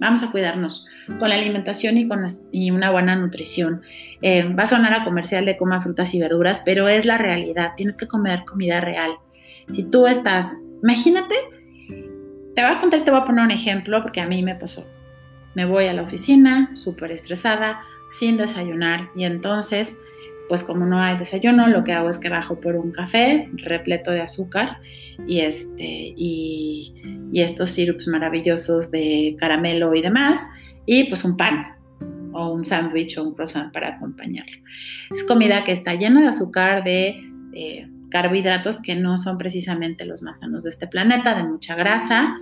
[0.00, 0.84] vamos a cuidarnos
[1.20, 3.82] con la alimentación y con una buena nutrición.
[4.20, 7.72] Eh, va a sonar a comercial de coma frutas y verduras, pero es la realidad.
[7.76, 9.12] Tienes que comer comida real.
[9.72, 11.36] Si tú estás, imagínate,
[12.56, 14.90] te voy a contar, te voy a poner un ejemplo porque a mí me pasó.
[15.54, 20.00] Me voy a la oficina súper estresada, sin desayunar y entonces
[20.48, 24.10] pues como no hay desayuno, lo que hago es que bajo por un café repleto
[24.10, 24.78] de azúcar
[25.26, 26.94] y, este, y,
[27.34, 30.46] estos sirups maravillosos de caramelo y demás,
[30.86, 31.76] y pues un pan
[32.32, 34.56] o un sándwich o un croissant para acompañarlo.
[35.10, 37.20] Es comida que está llena de azúcar, de
[37.52, 42.36] eh, carbohidratos que no son precisamente los más sanos de este planeta, de mucha grasa,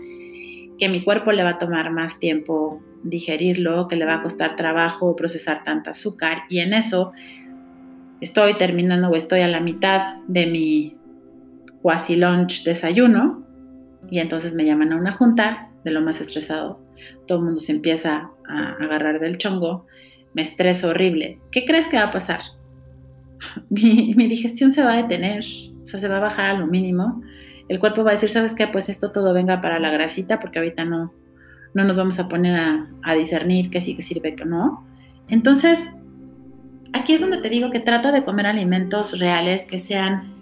[0.79, 4.57] que mi cuerpo le va a tomar más tiempo digerirlo, que le va a costar
[4.57, 7.13] trabajo procesar tanta azúcar y en eso
[8.21, 10.97] estoy terminando o estoy a la mitad de mi
[11.83, 13.45] quasi lunch desayuno
[14.11, 16.81] y entonces me llaman a una junta de lo más estresado.
[17.27, 19.87] Todo el mundo se empieza a agarrar del chongo,
[20.33, 21.39] me estreso horrible.
[21.53, 22.41] ¿Qué crees que va a pasar?
[23.71, 25.45] Mi, digestión se va a detener,
[25.83, 27.23] o sea, se va a bajar a lo mínimo.
[27.69, 28.67] El cuerpo va a decir, ¿sabes qué?
[28.67, 31.13] Pues esto todo venga para la grasita porque ahorita no,
[31.73, 32.61] no nos vamos a poner
[33.03, 34.87] a, discernir qué sí que sirve, que no.
[35.29, 35.91] Entonces,
[36.93, 40.33] aquí es donde te digo que trata de comer alimentos reales que sean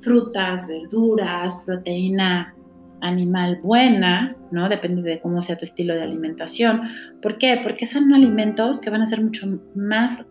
[0.00, 2.54] frutas, verduras, proteína
[3.00, 4.68] animal buena, ¿no?
[4.68, 6.82] Depende de cómo sea tu estilo de alimentación.
[7.20, 7.60] ¿Por qué?
[7.62, 10.24] Porque son alimentos que van a ser mucho más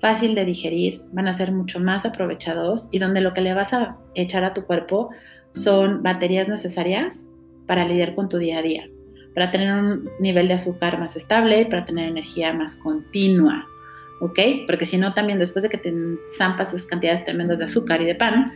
[0.00, 3.72] fácil de digerir, van a ser mucho más aprovechados y donde lo que le vas
[3.72, 5.10] a echar a tu cuerpo
[5.52, 7.30] son baterías necesarias
[7.66, 8.88] para lidiar con tu día a día,
[9.34, 13.66] para tener un nivel de azúcar más estable, para tener energía más continua.
[14.20, 14.38] ¿ok?
[14.66, 15.92] Porque si no, también después de que te
[16.36, 18.52] zampas esas cantidades tremendas de azúcar y de pan,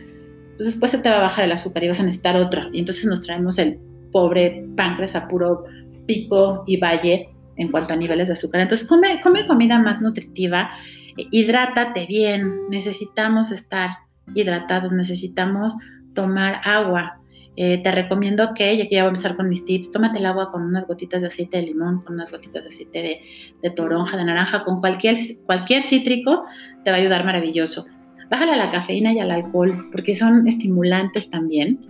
[0.57, 2.69] pues después se te va a bajar el azúcar y vas a necesitar otra.
[2.71, 3.79] Y entonces nos traemos el
[4.11, 5.63] pobre páncreas a puro
[6.05, 8.61] pico y valle en cuanto a niveles de azúcar.
[8.61, 10.69] Entonces, come, come comida más nutritiva,
[11.17, 13.89] hidrátate bien, necesitamos estar
[14.33, 15.75] hidratados, necesitamos
[16.13, 17.19] tomar agua,
[17.57, 20.25] eh, te recomiendo que, ya que ya voy a empezar con mis tips, tómate el
[20.25, 23.21] agua con unas gotitas de aceite de limón, con unas gotitas de aceite
[23.61, 26.43] de, toronja, de naranja, con cualquier, cualquier cítrico,
[26.83, 27.85] te va a ayudar maravilloso.
[28.29, 31.85] Bájale a la cafeína y al alcohol, porque son estimulantes también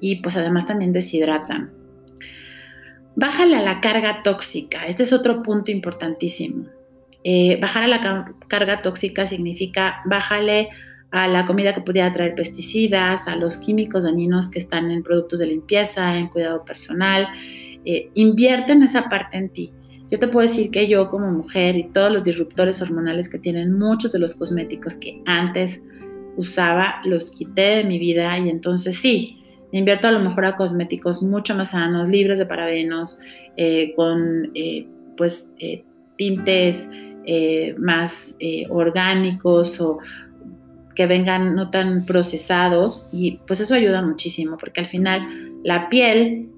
[0.00, 1.70] y pues además también deshidratan.
[3.16, 6.66] Bájale a la carga tóxica, este es otro punto importantísimo.
[7.24, 10.68] Eh, bajar a la carga tóxica significa bájale
[11.10, 15.38] a la comida que pudiera traer pesticidas, a los químicos dañinos que están en productos
[15.38, 17.26] de limpieza, en cuidado personal.
[17.84, 19.72] Eh, invierte en esa parte en ti.
[20.10, 23.78] Yo te puedo decir que yo como mujer y todos los disruptores hormonales que tienen
[23.78, 25.84] muchos de los cosméticos que antes
[26.36, 29.38] usaba, los quité de mi vida y entonces sí,
[29.72, 33.18] invierto a lo mejor a cosméticos mucho más sanos, libres de parabenos,
[33.56, 35.52] eh, con eh, pues
[36.16, 36.90] tintes
[37.78, 38.36] más
[38.70, 39.98] orgánicos o
[40.94, 46.48] que vengan no tan procesados y pues eso ayuda muchísimo porque al final la piel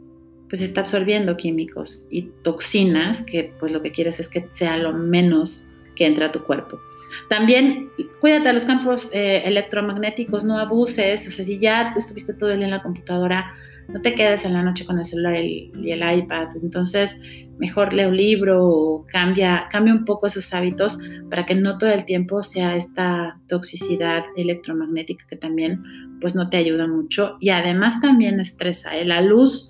[0.48, 4.92] pues está absorbiendo químicos y toxinas que pues lo que quieres es que sea lo
[4.92, 5.62] menos
[5.94, 6.80] que entre a tu cuerpo.
[7.28, 12.50] También cuídate de los campos eh, electromagnéticos, no abuses, o sea, si ya estuviste todo
[12.50, 13.54] el día en la computadora,
[13.92, 16.48] no te quedes en la noche con el celular y el iPad.
[16.62, 17.20] Entonces,
[17.60, 20.98] mejor lee un libro o cambia, cambia un poco esos hábitos
[21.28, 25.82] para que no todo el tiempo sea esta toxicidad electromagnética que también
[26.20, 28.96] pues no te ayuda mucho y además también estresa.
[28.96, 29.04] ¿eh?
[29.04, 29.68] La luz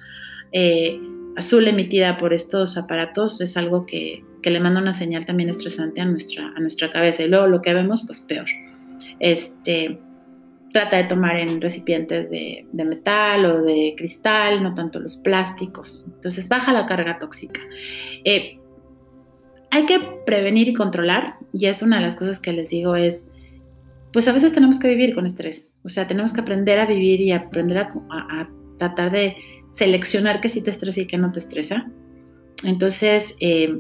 [0.53, 1.01] eh,
[1.37, 6.01] azul emitida por estos aparatos es algo que, que, le manda una señal también estresante
[6.01, 8.47] a nuestra, a nuestra cabeza y luego lo que vemos pues peor.
[9.19, 9.99] Este,
[10.73, 16.05] trata de tomar en recipientes de, metal o de cristal, no tanto los plásticos.
[16.15, 17.61] Entonces baja la carga tóxica.
[18.25, 18.59] Eh,
[19.71, 23.29] hay que prevenir y controlar, y esto una de las cosas que les digo es,
[24.13, 27.21] pues a veces tenemos que vivir con estrés, o sea, tenemos que aprender a vivir
[27.21, 29.37] y aprender a, tratar de
[29.73, 31.89] seleccionar qué sí te estresa y qué no te estresa.
[32.65, 33.79] Entonces, eh,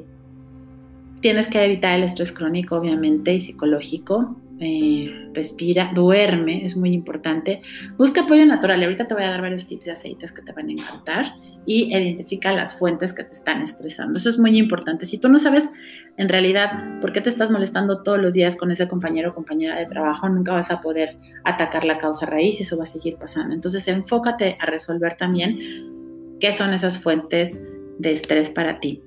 [1.20, 4.36] tienes que evitar el estrés crónico, obviamente, y psicológico.
[4.62, 7.62] Eh, respira, duerme, es muy importante.
[7.96, 8.82] Busca apoyo natural.
[8.82, 11.96] Ahorita te voy a dar varios tips de aceites que te van a encantar y
[11.96, 14.18] identifica las fuentes que te están estresando.
[14.18, 15.06] Eso es muy importante.
[15.06, 15.70] Si tú no sabes
[16.18, 19.78] en realidad por qué te estás molestando todos los días con ese compañero o compañera
[19.78, 23.16] de trabajo, nunca vas a poder atacar la causa raíz y eso va a seguir
[23.16, 23.54] pasando.
[23.54, 27.62] Entonces enfócate a resolver también qué son esas fuentes
[27.98, 29.02] de estrés para ti.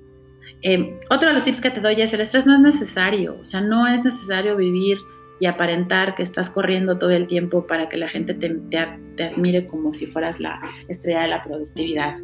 [0.62, 3.44] Eh, otro de los tips que te doy es el estrés no es necesario, o
[3.44, 4.98] sea, no es necesario vivir
[5.40, 9.66] y aparentar que estás corriendo todo el tiempo para que la gente te, te, admire
[9.66, 12.16] como si fueras la estrella de la productividad.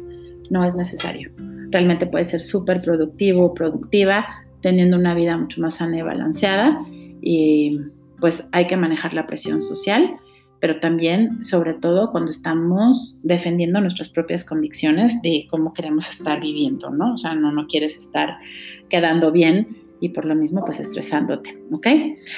[0.49, 1.31] No es necesario.
[1.71, 4.25] realmente puedes ser súper productivo o productiva
[4.61, 6.79] teniendo una vida mucho más sana y balanceada.
[7.21, 7.79] Y
[8.19, 10.17] pues hay que manejar la presión social,
[10.59, 16.91] pero también, sobre todo, cuando estamos defendiendo nuestras propias convicciones de cómo queremos estar viviendo,
[16.91, 17.13] ¿no?
[17.13, 18.37] O sea, no, no quieres estar
[18.89, 21.87] quedando bien y por lo mismo, pues estresándote, ¿ok?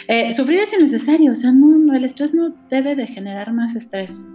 [0.08, 3.76] Eh, sufrir es innecesario, o sea, no, no, el estrés no debe de generar más
[3.76, 4.30] estrés,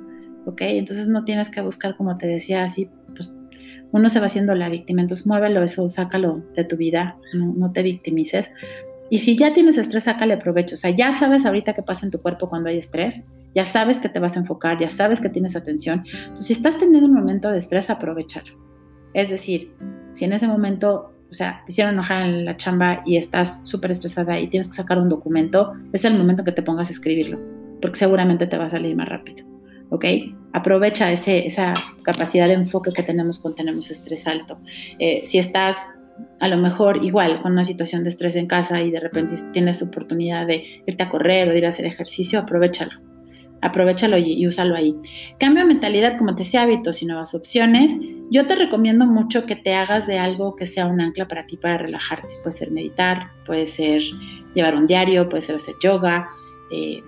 [0.46, 0.62] ¿ok?
[0.62, 3.36] Entonces no tienes que buscar, como te decía, así, pues
[3.92, 7.70] uno se va haciendo la víctima, entonces muévelo eso, sácalo de tu vida, no, no
[7.70, 8.50] te victimices,
[9.10, 10.74] y si ya tienes estrés, sácale provecho.
[10.74, 13.24] O sea, ya sabes ahorita qué pasa en tu cuerpo cuando hay estrés,
[13.54, 16.04] ya sabes que te vas a enfocar, ya sabes que tienes atención.
[16.06, 18.52] Entonces, si estás teniendo un momento de estrés, aprovechalo.
[19.14, 19.72] Es decir,
[20.12, 23.90] si en ese momento, o sea, te hicieron enojar en la chamba y estás súper
[23.90, 27.38] estresada y tienes que sacar un documento, es el momento que te pongas a escribirlo,
[27.80, 29.46] porque seguramente te va a salir más rápido.
[29.90, 30.04] ¿ok?
[30.52, 34.58] Aprovecha ese, esa capacidad de enfoque que tenemos cuando tenemos estrés alto.
[34.98, 35.98] Eh, si estás
[36.40, 39.82] a lo mejor igual con una situación de estrés en casa y de repente tienes
[39.82, 42.92] oportunidad de irte a correr o de ir a hacer ejercicio, aprovechalo.
[43.60, 44.94] Aprovechalo y, úsalo ahí.
[45.38, 47.98] Cambio mentalidad, como te decía, hábitos y nuevas opciones.
[48.30, 51.56] Yo te recomiendo mucho que te hagas de algo que sea un ancla para ti
[51.56, 52.28] para relajarte.
[52.42, 54.02] Puede ser meditar, puede ser
[54.54, 56.28] llevar un diario, puede ser hacer yoga,
[56.70, 57.02] eh,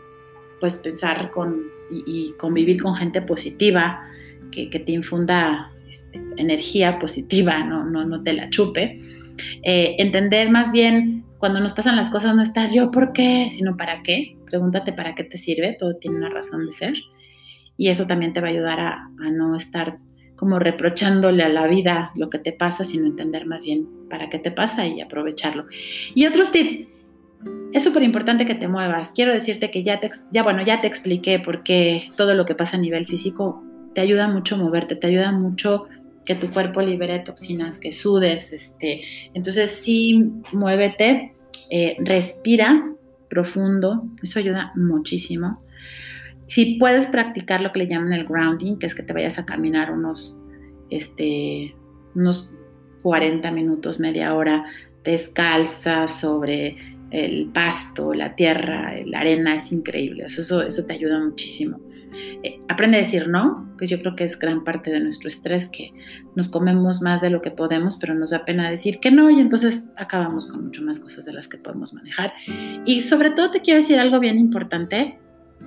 [0.61, 4.03] puedes pensar con, y, convivir con gente positiva
[4.51, 9.01] que, te infunda este, energía positiva, no, no, no te la chupe.
[9.63, 13.77] Eh, entender más bien cuando nos pasan las cosas, no estar yo por qué, sino
[13.77, 14.39] para qué.
[14.47, 16.95] Pregúntate para qué te sirve, todo tiene una razón de ser.
[17.77, 19.99] Y eso también te va a ayudar a no estar
[20.41, 24.39] como reprochándole a la vida lo que te pasa, sino entender más bien para qué
[24.39, 25.67] te pasa y aprovecharlo.
[26.15, 26.87] Y otros tips,
[27.75, 29.13] es súper importante que te muevas.
[29.15, 32.55] Quiero decirte que ya te, ya, bueno, ya te expliqué por qué todo lo que
[32.55, 33.63] pasa a nivel físico
[33.95, 35.89] te ayuda mucho moverte, te ayuda mucho
[36.25, 39.03] que tu cuerpo libere toxinas, que sudes, este,
[39.35, 41.35] entonces sí, muévete,
[41.69, 42.95] eh, respira
[43.29, 45.61] profundo, eso ayuda muchísimo.
[46.51, 49.47] Si puedes practicar lo que le llaman el grounding, que es que te vayas a
[49.47, 50.43] caminar unos,
[50.91, 51.77] este,
[52.17, 52.57] unos
[53.03, 54.65] 40 minutos, media hora,
[55.05, 56.77] descalza sobre
[57.13, 61.79] el pasto, la tierra, la arena, es increíble, eso, eso te ayuda muchísimo.
[62.43, 65.69] Eh, aprende a decir no, que yo creo que es gran parte de nuestro estrés,
[65.69, 65.93] que
[66.35, 69.39] nos comemos más de lo que podemos, pero nos da pena decir que no y
[69.39, 72.33] entonces acabamos con mucho más cosas de las que podemos manejar.
[72.85, 75.20] Y sobre todo te quiero decir algo bien importante,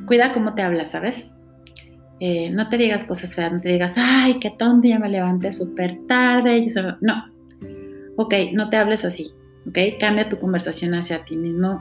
[0.06, 1.34] cuida cómo te hablas, ¿sabes?
[2.20, 5.52] Eh, no te digas cosas feas, no te digas, ay, qué tonto, ya me levanté
[5.52, 6.68] súper tarde.
[7.02, 7.26] No,
[8.16, 9.32] ok, no te hables así,
[9.68, 11.80] ok, cambia tu conversación hacia ti mismo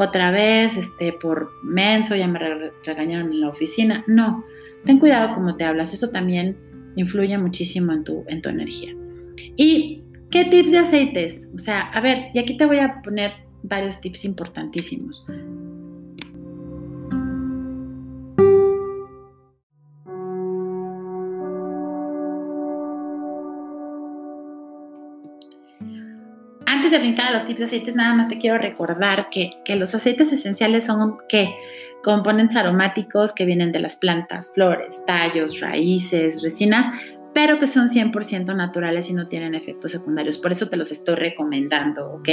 [0.00, 2.38] otra vez, este, por menso, ya me
[2.84, 4.04] regañaron en la oficina.
[4.06, 4.44] No,
[4.84, 6.56] ten cuidado cómo te hablas, eso también
[6.94, 8.94] influye muchísimo en tu, en tu energía.
[9.56, 11.48] ¿Y qué tips de aceites?
[11.52, 13.32] O sea, a ver, y aquí te voy a poner
[13.64, 15.26] varios tips importantísimos.
[26.90, 30.32] De brincar a los tipos de aceites, nada más te quiero recordar que, los aceites
[30.32, 31.54] esenciales son ¿qué?
[32.02, 36.86] componentes aromáticos que vienen de las plantas, flores, tallos, raíces, resinas,
[37.34, 40.38] pero que son 100% naturales y no tienen efectos secundarios.
[40.38, 42.28] Por eso te los estoy recomendando, ¿ok?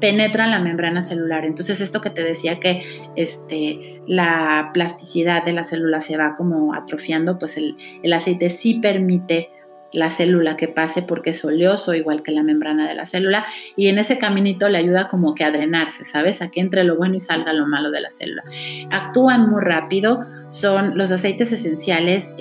[0.00, 1.44] Penetran la membrana celular.
[1.44, 2.82] Entonces, esto que te decía que
[3.14, 8.80] este, la plasticidad de la célula se va como atrofiando, pues el, el aceite sí
[8.80, 9.50] permite
[9.92, 13.88] la célula que pase porque es oleoso, igual que la membrana de la célula, y
[13.88, 16.42] en ese caminito le ayuda como que a drenarse, ¿sabes?
[16.42, 18.44] A que entre lo bueno y salga lo malo de la célula.
[18.90, 22.34] Actúan muy rápido, son los aceites esenciales,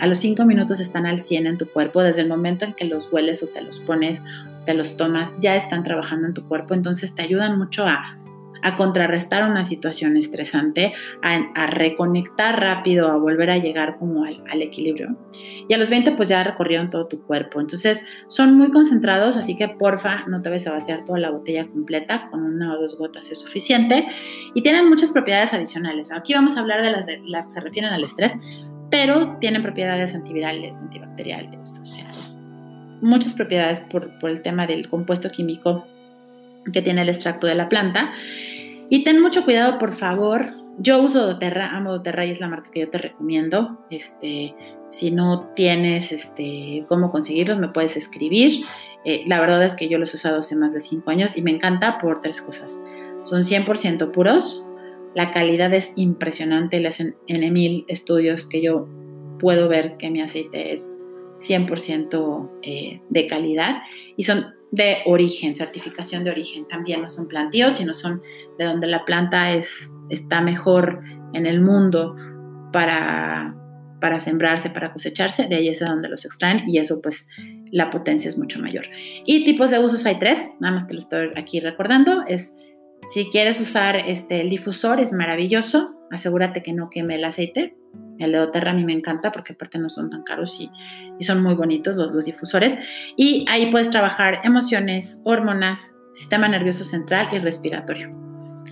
[0.00, 2.84] a los 5 minutos están al 100 en tu cuerpo, desde el momento en que
[2.84, 4.22] los hueles o te los pones,
[4.66, 8.16] te los tomas, ya están trabajando en tu cuerpo, entonces te ayudan mucho a
[8.62, 15.16] a contrarrestar una situación estresante, a, reconectar rápido, a volver a llegar como al, equilibrio.
[15.68, 17.60] Y a los 20 pues ya recorrieron todo tu cuerpo.
[17.60, 21.66] Entonces son muy concentrados, así que porfa no te vayas a vaciar toda la botella
[21.66, 24.06] completa, con una o dos gotas es suficiente.
[24.54, 26.12] Y tienen muchas propiedades adicionales.
[26.12, 28.34] Aquí vamos a hablar de las, las que se refieren al estrés,
[28.90, 32.12] pero tienen propiedades antivirales, antibacteriales, o sea,
[33.00, 35.84] muchas propiedades por, por el tema del compuesto químico
[36.72, 38.12] que tiene el extracto de la planta.
[38.92, 40.52] Y ten mucho cuidado, por favor.
[40.76, 43.86] Yo uso doTERRA, amo doTERRA y es la marca que yo te recomiendo.
[43.88, 44.54] Este,
[44.90, 48.66] si no tienes este, cómo conseguirlos, me puedes escribir.
[49.06, 51.40] Eh, la verdad es que yo los he usado hace más de 5 años y
[51.40, 52.82] me encanta por tres cosas.
[53.22, 54.68] Son 100% puros,
[55.14, 58.90] la calidad es impresionante, le hacen en mil estudios que yo
[59.38, 60.98] puedo ver que mi aceite es
[61.38, 63.76] 100% eh, de calidad
[64.18, 66.66] y son de origen, certificación de origen.
[66.66, 68.22] También no son plantíos, sino son
[68.58, 71.02] de donde la planta es, está mejor
[71.34, 72.16] en el mundo
[72.72, 73.54] para,
[74.00, 75.46] para sembrarse, para cosecharse.
[75.46, 77.28] De ahí es de donde los extraen y eso pues
[77.70, 78.86] la potencia es mucho mayor.
[79.26, 82.24] Y tipos de usos hay tres, nada más te lo estoy aquí recordando.
[82.26, 82.58] Es
[83.08, 85.94] si quieres usar este, el difusor, es maravilloso.
[86.10, 87.76] Asegúrate que no queme el aceite.
[88.18, 90.70] El de Doterra a mí me encanta porque aparte no son tan caros y,
[91.24, 92.78] son muy bonitos los, los difusores.
[93.16, 98.14] Y ahí puedes trabajar emociones, hormonas, sistema nervioso central y respiratorio.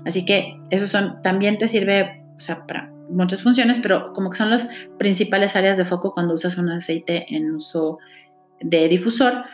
[0.05, 4.39] Así que eso son, también te sirve o sea, para muchas funciones, pero como que
[4.39, 4.69] son las
[4.99, 7.99] principales áreas de foco cuando usas un aceite en uso
[8.61, 9.45] de difusor.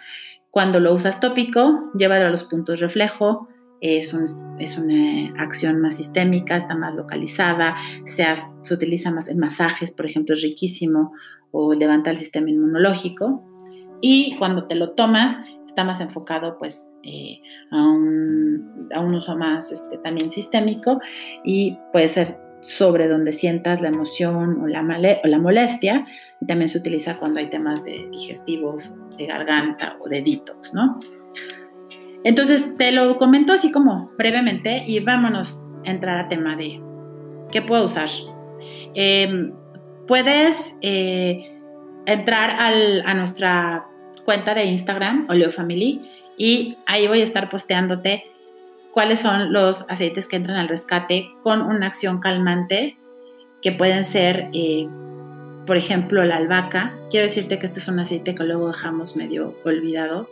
[0.50, 3.48] Cuando lo usas tópico, llévalo a los puntos reflejo,
[3.80, 8.24] es, una acción más sistémica, está más localizada, se,
[8.72, 11.12] utiliza más en masajes, por ejemplo, es riquísimo,
[11.50, 13.42] o levanta el sistema inmunológico.
[14.00, 19.98] Y cuando te lo tomas, está más enfocado pues eh, a, un, uso más este,
[19.98, 21.00] también sistémico
[21.44, 24.82] y puede ser sobre donde sientas la emoción o la,
[25.22, 26.06] o la molestia.
[26.40, 30.98] Y también se utiliza cuando hay temas de digestivos, de garganta o de detox, ¿no?
[32.26, 36.80] Entonces, te lo comento así como brevemente y vámonos a entrar a tema de
[37.52, 38.08] qué puedo usar.
[38.94, 39.52] Em,
[40.08, 41.56] puedes eh,
[42.04, 43.86] entrar a nuestra
[44.24, 46.02] cuenta de Instagram, Oleofamily,
[46.36, 48.24] y ahí voy a estar posteándote
[48.90, 52.98] cuáles son los aceites que entran al rescate con una acción calmante,
[53.62, 54.88] que pueden ser, eh,
[55.64, 56.92] por ejemplo, la albahaca.
[57.08, 60.28] Quiero decirte que este es un aceite que luego dejamos medio olvidado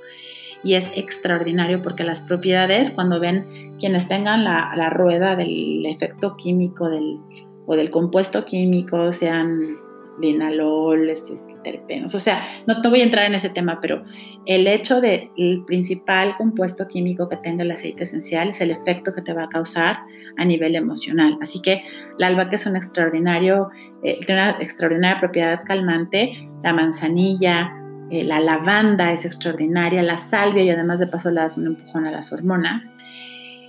[0.64, 6.88] y es extraordinario porque las propiedades, cuando ven quienes tengan la, rueda del efecto químico
[6.88, 7.18] del,
[7.66, 9.76] o del compuesto químico, sean
[10.20, 14.04] linalol, este, terpenos, o sea, no te voy a entrar en ese tema, pero
[14.46, 19.22] el hecho del principal compuesto químico que tenga el aceite esencial es el efecto que
[19.22, 19.98] te va a causar
[20.36, 21.36] a nivel emocional.
[21.42, 21.82] Así que
[22.16, 23.70] la albahaca es un extraordinario,
[24.04, 30.62] eh, tiene una extraordinaria propiedad calmante, la manzanilla, eh, la lavanda es extraordinaria, la salvia
[30.62, 32.94] y además de paso le das un empujón a las hormonas.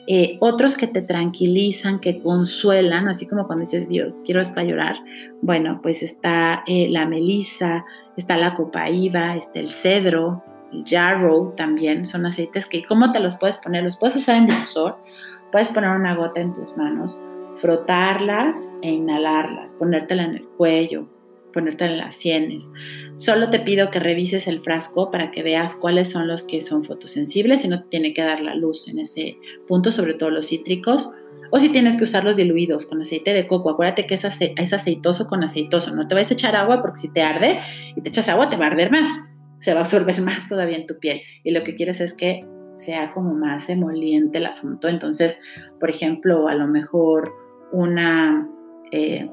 [0.07, 4.97] Eh, otros que te tranquilizan, que consuelan, así como cuando dices, Dios, quiero hasta llorar.
[5.41, 12.05] Bueno, pues está eh, la melisa, está la copaíba, está el cedro, el yarrow también,
[12.05, 13.83] son aceites que, ¿cómo te los puedes poner?
[13.83, 14.97] Los puedes usar en difusor,
[15.51, 17.15] puedes poner una gota en tus manos,
[17.55, 21.07] frotarlas e inhalarlas, ponértela en el cuello,
[21.55, 22.69] ponértela en las sienes.
[23.15, 26.83] Solo te pido que revises el frasco para que veas cuáles son los que son
[26.83, 29.37] fotosensibles y no te tiene que dar la luz en ese
[29.67, 31.09] punto, sobre todo los cítricos.
[31.51, 35.43] O si tienes que usarlos diluidos con aceite de coco, acuérdate que es, aceitoso con
[35.43, 35.95] aceitoso.
[35.95, 37.59] No te vas a echar agua porque si te arde
[37.95, 39.09] y te echas agua te va a arder más.
[39.59, 41.21] Se va a absorber más todavía en tu piel.
[41.45, 42.45] Y lo que quieres es que
[42.75, 44.89] sea como más emoliente el asunto.
[44.89, 45.39] Entonces,
[45.79, 47.31] por ejemplo, a lo mejor
[47.71, 48.49] una,
[48.91, 49.29] eh,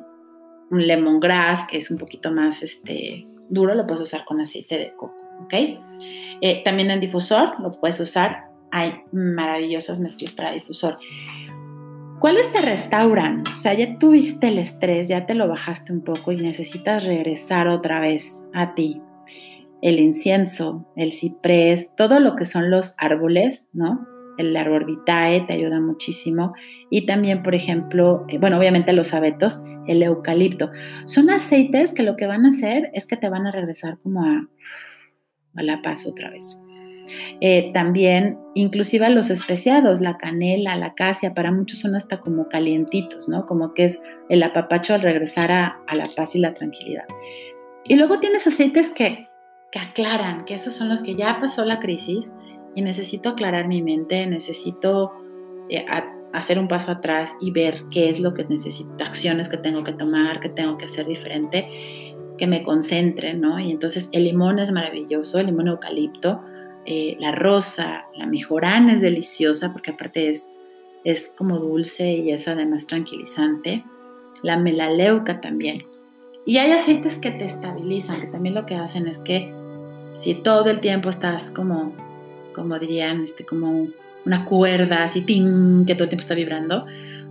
[0.73, 4.95] un lemongrass que es un poquito más este, duro lo puedes usar con aceite de
[4.97, 5.55] coco, ¿ok?
[6.41, 8.47] Eh, también en difusor lo puedes usar.
[8.70, 10.99] Hay maravillosas mezclas para difusor.
[12.18, 13.45] ¿Cuáles te restauran?
[13.55, 17.68] O sea, ya tuviste el estrés, ya te lo bajaste un poco y necesitas regresar
[17.68, 19.03] otra vez a ti.
[19.83, 24.07] El incienso, el ciprés, todo lo que son los árboles, ¿no?
[24.39, 26.55] El árbol vitae te ayuda muchísimo.
[26.89, 30.70] Y también, por ejemplo, eh, bueno, obviamente los abetos, el eucalipto.
[31.07, 34.24] Son aceites que lo que van a hacer es que te van a regresar como
[34.24, 34.49] a,
[35.57, 36.66] a la paz otra vez.
[37.41, 43.28] Eh, también, inclusive los especiados, la canela, la acacia, para muchos son hasta como calientitos,
[43.28, 43.47] ¿no?
[43.47, 47.05] Como que es el apapacho al regresar a, a la paz y la tranquilidad.
[47.85, 49.28] Y luego tienes aceites que,
[49.72, 52.33] que aclaran, que esos son los que ya pasó la crisis
[52.76, 55.12] y necesito aclarar mi mente, necesito
[55.68, 55.85] eh,
[56.33, 59.93] hacer un paso atrás y ver qué es lo que necesito, acciones que tengo que
[59.93, 63.59] tomar, que tengo que hacer diferente, que me concentre, ¿no?
[63.61, 66.43] Y entonces el limón es maravilloso, el limón eucalipto,
[66.87, 70.53] eh, la rosa, la mejorana es deliciosa porque aparte es,
[71.05, 73.85] es como dulce y es además tranquilizante,
[74.43, 75.85] la melaleuca también.
[76.45, 79.53] Y hay aceites que te estabilizan, que también lo que hacen es que
[80.14, 81.95] si todo el tiempo estás como
[82.53, 83.89] como dirían, este, como
[84.25, 86.87] una cuerda así, ting, que todo el tiempo está vibrando,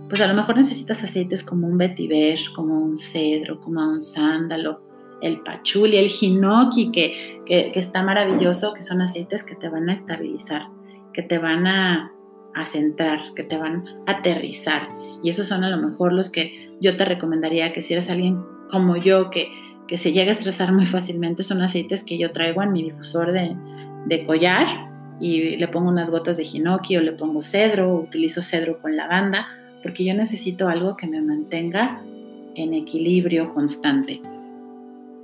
[0.08, 4.82] pues a lo mejor necesitas aceites como un vetiver, como un cedro, como un sándalo,
[5.22, 9.94] el pachuli, el hinoki, que, que, está maravilloso, que son aceites que te van a
[9.94, 10.66] estabilizar,
[11.14, 12.12] que te van a,
[12.54, 14.88] a centrar, que te van a aterrizar.
[15.22, 18.42] Y esos son a lo mejor los que yo te recomendaría que si eres alguien
[18.68, 19.48] como yo, que
[19.86, 23.32] que se llega a estresar muy fácilmente son aceites que yo traigo en mi difusor
[23.32, 23.54] de,
[24.06, 24.66] de collar
[25.22, 29.46] y le pongo unas gotas de hinoki o le pongo cedro, utilizo cedro con lavanda,
[29.80, 32.02] porque yo necesito algo que me mantenga
[32.56, 34.20] en equilibrio constante.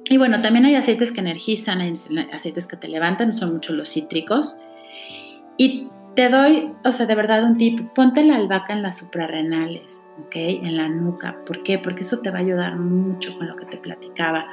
[0.09, 1.95] Y bueno, también hay aceites que energizan, hay
[2.33, 4.57] aceites que te levantan, son muchos los cítricos.
[5.57, 10.09] Y te doy, o sea, de verdad un tip, ponte la albahaca en las suprarrenales,
[10.25, 10.37] ¿ok?
[10.37, 11.37] En la nuca.
[11.45, 11.77] ¿Por qué?
[11.77, 14.47] Porque eso te va a ayudar mucho con lo que te platicaba.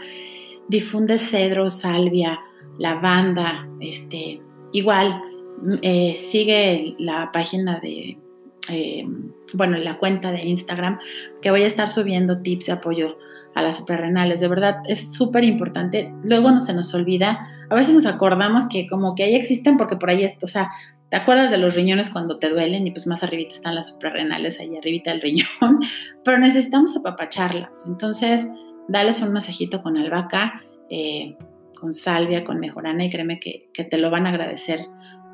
[0.67, 2.39] Difunde cedro, salvia,
[2.79, 4.41] lavanda, este,
[4.73, 5.21] igual,
[5.81, 8.17] eh, sigue la página de,
[8.69, 9.05] eh,
[9.53, 10.99] bueno, la cuenta de Instagram,
[11.41, 13.17] que voy a estar subiendo tips de apoyo
[13.53, 14.39] a las suprarrenales.
[14.41, 16.13] De verdad, es súper importante.
[16.23, 17.47] Luego no se nos olvida.
[17.69, 20.69] A veces nos acordamos que como que ahí existen porque por ahí esto, o sea,
[21.09, 24.59] te acuerdas de los riñones cuando te duelen y pues más arribita están las suprarrenales,
[24.59, 25.47] ahí arribita el riñón,
[26.23, 27.85] pero necesitamos apapacharlas.
[27.87, 28.47] Entonces,
[28.87, 31.37] dales un masajito con albahaca, eh,
[31.79, 34.79] con salvia, con mejorana y créeme que, que te lo van a agradecer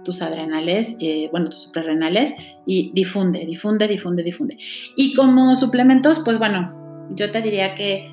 [0.04, 2.36] tus adrenales, eh, bueno, tus suprarrenales
[2.66, 4.58] y difunde, difunde, difunde, difunde.
[4.96, 8.10] Y como suplementos, pues bueno, yo te diría que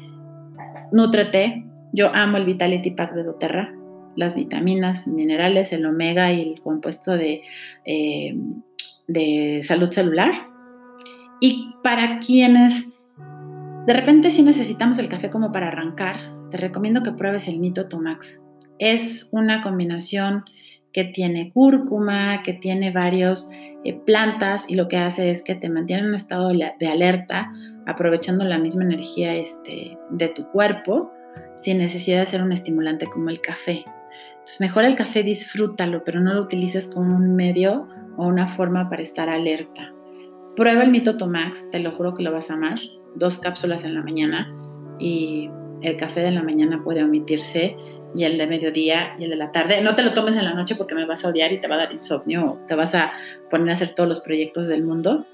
[0.93, 3.75] Nutrete, yo amo el Vitality Pack de doTERRA,
[4.17, 7.43] las vitaminas, minerales, el omega y el compuesto de,
[7.85, 8.37] eh,
[9.07, 10.33] de salud celular.
[11.41, 12.89] Y para quienes
[13.87, 16.17] de repente sí necesitamos el café como para arrancar,
[16.51, 18.45] te recomiendo que pruebes el Nito Tomax.
[18.79, 20.45] Es una combinación
[20.93, 23.51] que tiene cúrcuma, que tiene varios
[23.85, 27.53] eh, plantas y lo que hace es que te mantiene en un estado de alerta,
[27.87, 31.13] aprovechando la misma energía este, de tu cuerpo,
[31.57, 33.85] sin necesidad de ser un estimulante como el café.
[34.33, 37.87] Entonces, mejor el café disfrútalo, pero no lo utilices como un medio
[38.17, 39.93] o una forma para estar alerta.
[40.57, 42.79] Prueba el Mito Tomax, te lo juro que lo vas a amar.
[43.15, 44.53] Dos cápsulas en la mañana
[44.99, 45.49] y
[45.83, 47.77] el café de la mañana puede omitirse
[48.15, 49.81] y el de mediodía y el de la tarde.
[49.81, 51.77] No te lo tomes en la noche porque me vas a odiar y te va
[51.77, 53.13] a dar insomnio o te vas a
[53.51, 55.27] poner a hacer todos los proyectos del mundo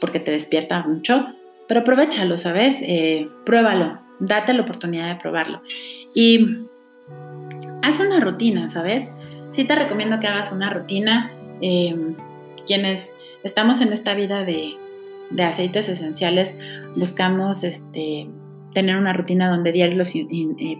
[0.00, 1.26] porque te despierta mucho.
[1.68, 2.82] Pero aprovechalo, ¿sabes?
[2.82, 5.62] Eh, pruébalo, date la oportunidad de probarlo.
[6.14, 6.58] Y
[7.82, 9.14] haz una rutina, ¿sabes?
[9.50, 11.30] Sí te recomiendo que hagas una rutina.
[11.60, 12.16] Em,
[12.66, 13.14] quienes
[13.44, 14.76] estamos en esta vida de,
[15.30, 16.58] de aceites esenciales,
[16.96, 18.28] buscamos este,
[18.74, 20.12] tener una rutina donde diario los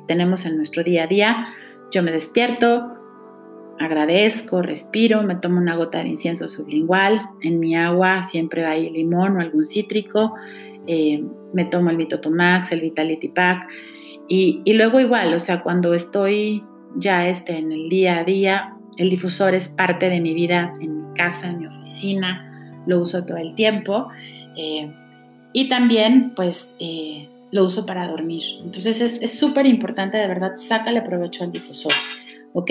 [0.07, 1.47] tenemos en nuestro día a día.
[1.91, 2.95] Yo me despierto,
[3.79, 9.37] agradezco, respiro, me tomo una gota de incienso sublingual, en mi agua siempre hay limón
[9.37, 10.35] o algún cítrico,
[10.87, 13.69] eh, me tomo el Mitotomax, el Vitality Pack
[14.29, 16.65] y, luego igual, o sea, cuando estoy
[16.97, 21.09] ya este, en el día a día, el difusor es parte de mi vida en
[21.09, 24.09] mi casa, en mi oficina, lo uso todo el tiempo.
[24.57, 24.91] Eh,
[25.53, 28.43] y también, pues, eh, lo uso para dormir.
[28.65, 31.93] Entonces es súper importante, de verdad, sácale provecho al difusor,
[32.55, 32.71] ¿ok?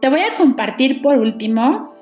[0.00, 1.92] Te voy a compartir por último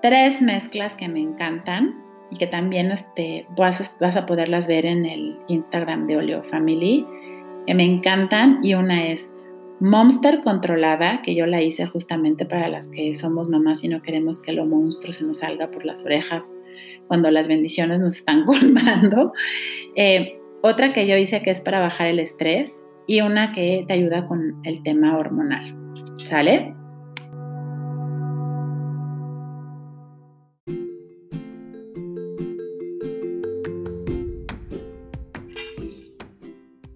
[0.00, 1.94] tres mezclas que me encantan
[2.30, 7.06] y que también este, vas, vas a poderlas ver en el Instagram de Oleo Family,
[7.66, 9.30] que me encantan y una es
[9.80, 14.40] Monster controlada, que yo la hice justamente para las que somos mamás y no queremos
[14.40, 16.54] que lo monstruo se nos salga por las orejas
[17.08, 19.32] cuando las bendiciones nos están colmando.
[19.96, 23.92] Eh, otra que yo hice que es para bajar el estrés y una que te
[23.92, 25.76] ayuda con el tema hormonal.
[26.24, 26.74] ¿Sale?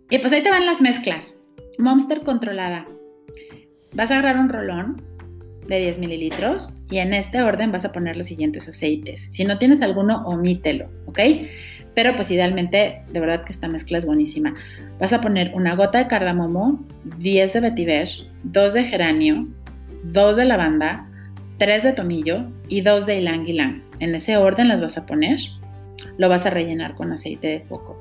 [0.09, 1.39] Y pues ahí te van las mezclas.
[1.77, 2.87] Monster controlada.
[3.93, 5.03] Vas a agarrar un rolón
[5.67, 9.29] de 10 mililitros y en este orden vas a poner los siguientes aceites.
[9.31, 11.19] Si no tienes alguno, omítelo, ¿ok?
[11.99, 14.55] Pero pues idealmente, de verdad que esta mezcla es buenísima.
[15.01, 16.79] Vas a poner una gota de cardamomo,
[17.19, 18.09] 10 de vetiver,
[18.45, 19.49] 2 de geranio,
[20.05, 21.09] 2 de lavanda,
[21.57, 23.83] 3 de tomillo y 2 de ylang ylang.
[23.99, 25.41] En ese orden las vas a poner.
[26.19, 28.01] Lo vas a rellenar con aceite de coco.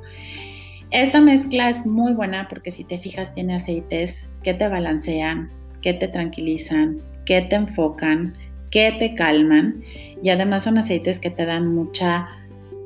[0.91, 5.49] Esta mezcla es muy buena porque si te fijas tiene aceites que te balancean,
[5.81, 8.35] que te tranquilizan, que te enfocan,
[8.69, 9.81] que te calman
[10.21, 12.27] y además son aceites que te dan mucha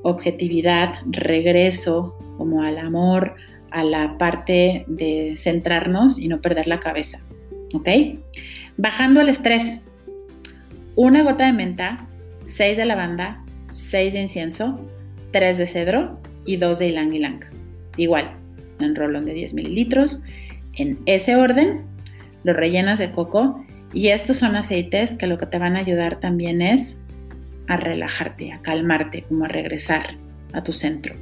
[0.04, 3.36] objetividad, regreso como al amor,
[3.72, 7.22] a la parte de centrarnos y no perder la cabeza.
[7.74, 7.88] ¿Ok?
[8.78, 9.88] Bajando el estrés.
[10.96, 12.08] Una gota de menta,
[12.48, 14.80] 6 de lavanda, 6 de incienso,
[15.32, 17.40] 3 de cedro y 2 de ylang ylang.
[17.96, 18.32] Igual,
[18.80, 20.22] en rolón de 10 mililitros.
[20.74, 21.84] En ese orden,
[22.44, 26.20] lo rellenas de coco y estos son aceites que lo que te van a ayudar
[26.20, 26.98] también es
[27.68, 30.16] a relajarte, a calmarte, como a regresar
[30.54, 31.16] a tu centro.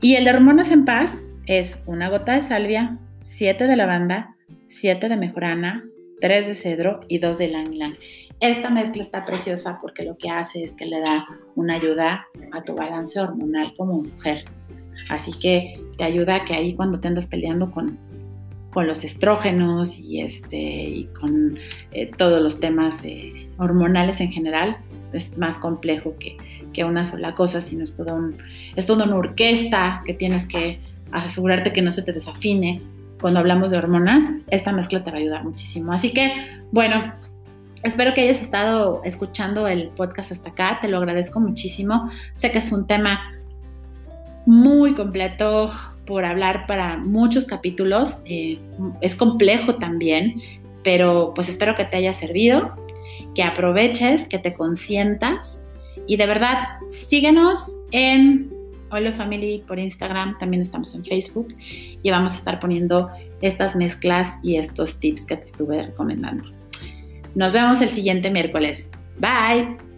[0.00, 5.08] Y el de hormonas en paz, es una gota de salvia, 7 de lavanda, 7
[5.08, 5.84] de mejorana,
[6.20, 7.96] 3 de cedro y 2 de ylang ylang.
[8.40, 12.62] Esta mezcla está preciosa porque lo que hace es que le da una ayuda a
[12.62, 14.44] tu balance hormonal como mujer.
[15.08, 17.98] Así que te ayuda a que ahí cuando te andas peleando con,
[18.72, 21.58] con los estrógenos y, este, y con
[21.92, 24.78] eh, todos los temas eh, hormonales en general,
[25.12, 26.36] es más complejo que,
[26.72, 28.30] que, una sola cosa, sino es, todo
[28.74, 32.80] es toda una orquesta que tienes que asegurarte que no se te desafine.
[33.20, 35.92] Cuando hablamos de hormonas, esta mezcla te va a ayudar muchísimo.
[35.92, 36.32] Así que,
[36.72, 37.12] bueno,
[37.82, 42.10] Espero que hayas estado escuchando el podcast hasta acá, te lo agradezco muchísimo.
[42.34, 43.32] Sé que es un tema
[44.46, 45.72] muy completo
[46.06, 48.58] por hablar para muchos capítulos, eh,
[49.00, 50.40] es complejo también,
[50.82, 52.74] pero pues espero que te haya servido,
[53.34, 55.60] que aproveches, que te consientas
[56.06, 58.50] y de verdad síguenos en
[58.90, 61.54] Hola Family por Instagram, también estamos en Facebook
[62.02, 66.48] y vamos a estar poniendo estas mezclas y estos tips que te estuve recomendando.
[67.34, 68.90] Nos vemos el siguiente miércoles.
[69.18, 69.91] Bye.